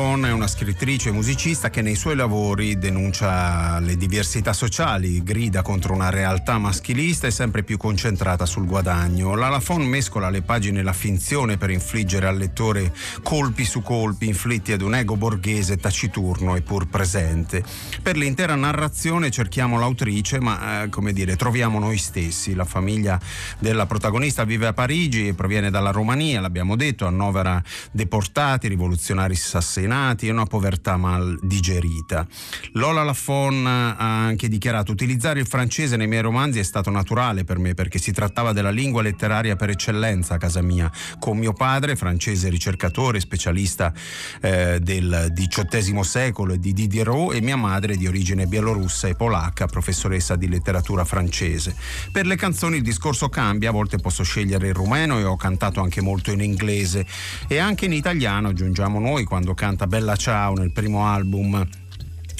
Lafon 0.02 0.26
è 0.26 0.32
una 0.32 0.48
scrittrice 0.48 1.10
e 1.10 1.12
musicista 1.12 1.70
che 1.70 1.80
nei 1.80 1.94
suoi 1.94 2.16
lavori 2.16 2.76
denuncia 2.76 3.78
le 3.78 3.96
diversità 3.96 4.52
sociali, 4.52 5.22
grida 5.22 5.62
contro 5.62 5.94
una 5.94 6.10
realtà 6.10 6.58
maschilista 6.58 7.28
e 7.28 7.30
sempre 7.30 7.62
più 7.62 7.76
concentrata 7.76 8.44
sul 8.44 8.66
guadagno. 8.66 9.36
La 9.36 9.48
Lafon 9.48 9.82
mescola 9.82 10.28
le 10.28 10.42
pagine 10.42 10.80
e 10.80 10.82
la 10.82 10.92
finzione 10.92 11.56
per 11.56 11.70
infliggere 11.70 12.26
al 12.26 12.36
lettore 12.36 12.92
colpi 13.22 13.64
su 13.64 13.80
colpi 13.80 14.26
inflitti 14.26 14.72
ad 14.72 14.80
un 14.80 14.96
ego 14.96 15.14
borghese 15.16 15.76
taciturno 15.76 16.56
e 16.56 16.62
pur 16.62 16.88
presente. 16.88 17.62
Per 18.02 18.16
l'intera 18.16 18.56
narrazione 18.56 19.30
cerchiamo 19.30 19.78
l'autrice, 19.78 20.40
ma 20.40 20.82
eh, 20.82 20.88
come 20.88 21.12
dire, 21.12 21.36
troviamo 21.36 21.78
noi 21.78 21.96
stessi. 21.96 22.54
La 22.54 22.64
famiglia 22.64 23.20
della 23.60 23.86
protagonista 23.86 24.42
vive 24.42 24.66
a 24.66 24.72
Parigi 24.72 25.28
e 25.28 25.34
proviene 25.34 25.70
dalla 25.70 25.92
Romania, 25.92 26.40
l'abbiamo 26.40 26.74
detto, 26.74 27.06
annovera 27.06 27.62
deportati, 27.92 28.66
rivoluzionari 28.66 29.34
assassinati 29.34 29.90
e 29.92 30.30
una 30.30 30.46
povertà 30.46 30.96
mal 30.96 31.38
digerita. 31.42 32.26
Lola 32.72 33.02
Lafon 33.02 33.66
ha 33.66 34.24
anche 34.24 34.48
dichiarato 34.48 34.90
utilizzare 34.90 35.40
il 35.40 35.46
francese 35.46 35.96
nei 35.96 36.06
miei 36.06 36.22
romanzi 36.22 36.60
è 36.60 36.62
stato 36.62 36.90
naturale 36.90 37.44
per 37.44 37.58
me 37.58 37.74
perché 37.74 37.98
si 37.98 38.10
trattava 38.10 38.52
della 38.52 38.70
lingua 38.70 39.02
letteraria 39.02 39.54
per 39.54 39.68
eccellenza 39.68 40.34
a 40.34 40.38
casa 40.38 40.62
mia, 40.62 40.90
con 41.18 41.36
mio 41.36 41.52
padre, 41.52 41.94
francese 41.94 42.48
ricercatore, 42.48 43.20
specialista 43.20 43.92
eh, 44.40 44.78
del 44.80 45.30
XVIII 45.34 46.02
secolo 46.02 46.54
e 46.54 46.58
di 46.58 46.72
Diderot 46.72 47.34
e 47.34 47.42
mia 47.42 47.56
madre 47.56 47.96
di 47.96 48.06
origine 48.06 48.46
bielorussa 48.46 49.08
e 49.08 49.14
polacca, 49.14 49.66
professoressa 49.66 50.36
di 50.36 50.48
letteratura 50.48 51.04
francese. 51.04 51.76
Per 52.10 52.26
le 52.26 52.36
canzoni 52.36 52.76
il 52.76 52.82
discorso 52.82 53.28
cambia, 53.28 53.68
a 53.68 53.72
volte 53.72 53.98
posso 53.98 54.22
scegliere 54.22 54.68
il 54.68 54.74
rumeno 54.74 55.18
e 55.18 55.24
ho 55.24 55.36
cantato 55.36 55.80
anche 55.82 56.00
molto 56.00 56.30
in 56.30 56.40
inglese 56.40 57.04
e 57.46 57.58
anche 57.58 57.84
in 57.84 57.92
italiano 57.92 58.48
aggiungiamo 58.48 58.98
noi 58.98 59.24
quando 59.24 59.54
canta 59.72 59.86
Bella 59.86 60.16
Ciao 60.16 60.52
nel 60.54 60.70
primo 60.70 61.06
album 61.06 61.66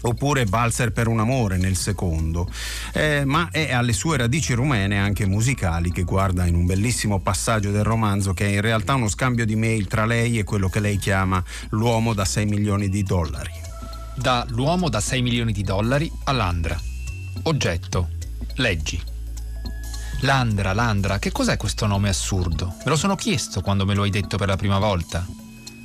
oppure 0.03 0.45
Valzer 0.45 0.93
per 0.93 1.07
un 1.07 1.21
amore 1.21 1.57
nel 1.57 1.77
secondo, 1.77 2.51
eh, 2.93 3.25
ma 3.25 3.49
è 3.51 3.73
alle 3.73 3.95
sue 3.95 4.19
radici 4.19 4.53
rumene 4.53 4.99
anche 4.99 5.25
musicali 5.25 5.93
che 5.93 6.03
guarda 6.03 6.45
in 6.45 6.57
un 6.57 6.67
bellissimo 6.67 7.21
passaggio 7.21 7.71
del 7.71 7.85
romanzo 7.85 8.35
che 8.35 8.47
è 8.47 8.51
in 8.51 8.61
realtà 8.61 8.95
uno 8.95 9.09
scambio 9.09 9.47
di 9.47 9.57
mail 9.57 9.87
tra 9.87 10.05
lei 10.05 10.39
e 10.39 10.45
quello 10.45 10.69
che 10.69 10.81
lei 10.81 10.99
chiama 10.99 11.43
l'uomo 11.71 12.13
da 12.13 12.25
6 12.25 12.45
milioni 12.45 12.89
di 12.91 13.03
dollari. 13.03 13.53
Da 14.15 14.45
l'uomo 14.51 14.91
da 14.91 15.01
6 15.01 15.23
milioni 15.23 15.53
di 15.53 15.63
dollari 15.63 16.11
a 16.25 16.33
Landra. 16.33 16.79
Oggetto. 17.45 18.11
Leggi. 18.57 19.01
Landra, 20.21 20.75
Landra, 20.75 21.19
che 21.19 21.33
cos'è 21.33 21.57
questo 21.57 21.87
nome 21.87 22.09
assurdo? 22.11 22.75
Me 22.85 22.91
lo 22.91 22.97
sono 22.97 23.15
chiesto 23.15 23.63
quando 23.63 23.87
me 23.87 23.95
lo 23.95 24.03
hai 24.03 24.11
detto 24.11 24.37
per 24.37 24.49
la 24.49 24.57
prima 24.57 24.79
volta. 24.79 25.25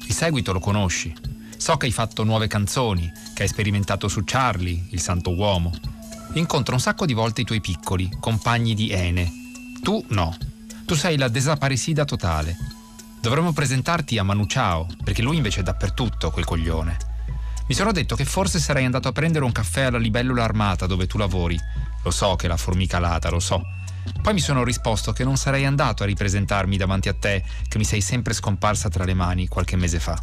Di 0.07 0.13
seguito 0.13 0.53
lo 0.53 0.59
conosci. 0.59 1.36
So 1.57 1.75
che 1.75 1.87
hai 1.87 1.91
fatto 1.91 2.23
nuove 2.23 2.47
canzoni, 2.47 3.11
che 3.33 3.43
hai 3.43 3.49
sperimentato 3.49 4.07
su 4.07 4.23
Charlie, 4.23 4.85
il 4.91 5.01
santo 5.01 5.35
uomo. 5.35 5.73
Incontro 6.33 6.75
un 6.75 6.79
sacco 6.79 7.05
di 7.05 7.13
volte 7.13 7.41
i 7.41 7.45
tuoi 7.45 7.61
piccoli, 7.61 8.09
compagni 8.19 8.73
di 8.75 8.89
Ene. 8.91 9.31
Tu 9.81 10.05
no. 10.09 10.35
Tu 10.85 10.95
sei 10.95 11.17
la 11.17 11.27
desaparecida 11.27 12.05
totale. 12.05 12.55
Dovremmo 13.19 13.51
presentarti 13.51 14.17
a 14.17 14.23
Manu 14.23 14.45
Chao, 14.45 14.87
perché 15.03 15.21
lui 15.21 15.37
invece 15.37 15.61
è 15.61 15.63
dappertutto, 15.63 16.31
quel 16.31 16.45
coglione. 16.45 16.97
Mi 17.67 17.75
sono 17.75 17.91
detto 17.91 18.15
che 18.15 18.23
forse 18.23 18.59
sarei 18.59 18.85
andato 18.85 19.07
a 19.07 19.11
prendere 19.11 19.43
un 19.43 19.51
caffè 19.51 19.81
alla 19.81 19.97
libellula 19.97 20.43
armata 20.43 20.85
dove 20.85 21.07
tu 21.07 21.17
lavori. 21.17 21.59
Lo 22.03 22.11
so 22.11 22.35
che 22.35 22.47
la 22.47 22.55
formica 22.55 22.99
lata, 22.99 23.29
lo 23.29 23.39
so. 23.39 23.61
Poi 24.21 24.33
mi 24.33 24.39
sono 24.39 24.63
risposto 24.63 25.11
che 25.11 25.25
non 25.25 25.35
sarei 25.35 25.65
andato 25.65 26.03
a 26.03 26.05
ripresentarmi 26.05 26.77
davanti 26.77 27.09
a 27.09 27.13
te, 27.13 27.43
che 27.67 27.77
mi 27.77 27.83
sei 27.83 27.99
sempre 27.99 28.33
scomparsa 28.33 28.87
tra 28.87 29.03
le 29.03 29.13
mani 29.13 29.47
qualche 29.47 29.75
mese 29.75 29.99
fa. 29.99 30.17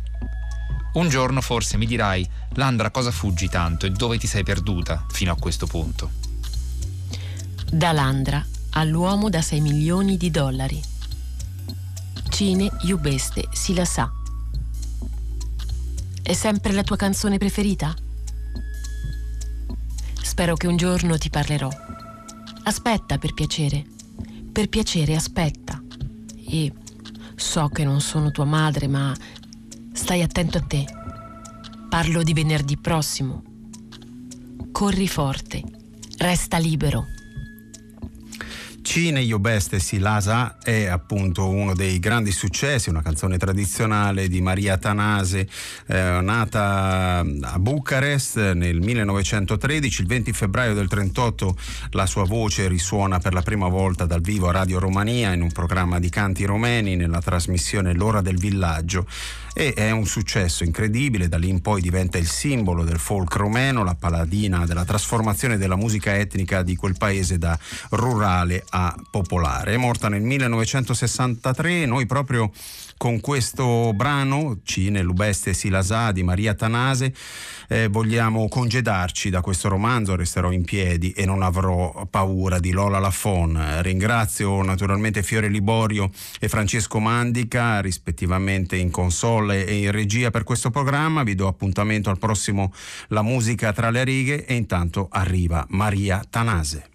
Un 0.94 1.08
giorno 1.08 1.40
forse 1.40 1.76
mi 1.76 1.86
dirai, 1.86 2.28
Landra, 2.54 2.90
cosa 2.90 3.10
fuggi 3.10 3.48
tanto 3.48 3.86
e 3.86 3.90
dove 3.90 4.18
ti 4.18 4.26
sei 4.26 4.42
perduta 4.42 5.04
fino 5.10 5.32
a 5.32 5.36
questo 5.36 5.66
punto? 5.66 6.10
Da 7.70 7.92
Landra 7.92 8.44
all'uomo 8.70 9.28
da 9.28 9.42
6 9.42 9.60
milioni 9.60 10.16
di 10.16 10.30
dollari. 10.30 10.82
Cine 12.28 12.70
Iubeste 12.82 13.48
si 13.52 13.74
la 13.74 13.84
sa. 13.84 14.10
È 16.22 16.32
sempre 16.32 16.72
la 16.72 16.82
tua 16.82 16.96
canzone 16.96 17.38
preferita? 17.38 17.94
Spero 20.22 20.54
che 20.56 20.66
un 20.66 20.76
giorno 20.76 21.18
ti 21.18 21.30
parlerò 21.30 21.68
Aspetta 22.66 23.18
per 23.18 23.34
piacere. 23.34 23.84
Per 24.50 24.68
piacere 24.68 25.14
aspetta. 25.14 25.82
E 26.48 26.72
so 27.34 27.68
che 27.68 27.84
non 27.84 28.00
sono 28.00 28.30
tua 28.30 28.46
madre, 28.46 28.88
ma 28.88 29.14
stai 29.94 30.22
attento 30.22 30.58
a 30.58 30.60
te. 30.60 30.84
Parlo 31.88 32.22
di 32.22 32.34
venerdì 32.34 32.76
prossimo. 32.76 33.42
Corri 34.72 35.08
forte. 35.08 35.62
Resta 36.18 36.58
libero. 36.58 37.06
Cine 38.82 39.22
Io 39.22 39.38
Beste 39.38 39.78
si 39.78 39.98
lasa 39.98 40.58
è 40.62 40.84
appunto 40.84 41.48
uno 41.48 41.74
dei 41.74 41.98
grandi 41.98 42.30
successi, 42.32 42.90
una 42.90 43.00
canzone 43.00 43.38
tradizionale 43.38 44.28
di 44.28 44.42
Maria 44.42 44.76
Tanase, 44.76 45.48
eh, 45.86 46.20
nata 46.20 47.20
a 47.20 47.58
Bucarest 47.58 48.52
nel 48.52 48.80
1913, 48.82 50.02
il 50.02 50.06
20 50.06 50.32
febbraio 50.32 50.74
del 50.74 50.88
38 50.88 51.56
la 51.92 52.04
sua 52.04 52.24
voce 52.24 52.68
risuona 52.68 53.18
per 53.18 53.32
la 53.32 53.42
prima 53.42 53.68
volta 53.68 54.04
dal 54.04 54.20
vivo 54.20 54.48
a 54.48 54.52
Radio 54.52 54.78
Romania 54.78 55.32
in 55.32 55.40
un 55.40 55.50
programma 55.50 55.98
di 55.98 56.10
canti 56.10 56.44
romeni 56.44 56.94
nella 56.94 57.22
trasmissione 57.22 57.94
L'ora 57.94 58.20
del 58.20 58.36
villaggio 58.36 59.06
e 59.54 59.72
è 59.72 59.90
un 59.92 60.04
successo 60.04 60.64
incredibile, 60.64 61.28
da 61.28 61.38
lì 61.38 61.48
in 61.48 61.62
poi 61.62 61.80
diventa 61.80 62.18
il 62.18 62.28
simbolo 62.28 62.82
del 62.84 62.98
folk 62.98 63.34
romeno, 63.36 63.84
la 63.84 63.94
paladina 63.94 64.66
della 64.66 64.84
trasformazione 64.84 65.56
della 65.56 65.76
musica 65.76 66.16
etnica 66.16 66.62
di 66.62 66.74
quel 66.74 66.96
paese 66.98 67.38
da 67.38 67.56
rurale 67.90 68.64
a 68.70 68.94
popolare. 69.08 69.74
È 69.74 69.76
morta 69.76 70.08
nel 70.08 70.22
1963 70.22 71.82
e 71.82 71.86
noi 71.86 72.04
proprio 72.04 72.50
con 72.96 73.20
questo 73.20 73.92
brano, 73.94 74.58
Cine, 74.64 75.02
Lubeste 75.02 75.50
e 75.50 75.54
Silasà 75.54 76.12
di 76.12 76.22
Maria 76.22 76.54
Tanase, 76.54 77.14
eh, 77.68 77.88
vogliamo 77.88 78.48
congedarci 78.48 79.30
da 79.30 79.40
questo 79.40 79.68
romanzo, 79.68 80.16
resterò 80.16 80.52
in 80.52 80.64
piedi 80.64 81.12
e 81.12 81.24
non 81.24 81.42
avrò 81.42 82.06
paura 82.10 82.58
di 82.58 82.70
Lola 82.70 82.98
Lafon. 82.98 83.82
Ringrazio 83.82 84.62
naturalmente 84.62 85.22
Fiore 85.22 85.48
Liborio 85.48 86.10
e 86.38 86.48
Francesco 86.48 86.98
Mandica, 87.00 87.80
rispettivamente 87.80 88.76
in 88.76 88.90
console 88.90 89.66
e 89.66 89.82
in 89.82 89.90
regia 89.90 90.30
per 90.30 90.44
questo 90.44 90.70
programma. 90.70 91.22
Vi 91.22 91.34
do 91.34 91.46
appuntamento 91.46 92.10
al 92.10 92.18
prossimo 92.18 92.72
La 93.08 93.22
musica 93.22 93.72
tra 93.72 93.90
le 93.90 94.04
righe 94.04 94.44
e 94.44 94.54
intanto 94.54 95.08
arriva 95.10 95.66
Maria 95.70 96.24
Tanase. 96.28 96.93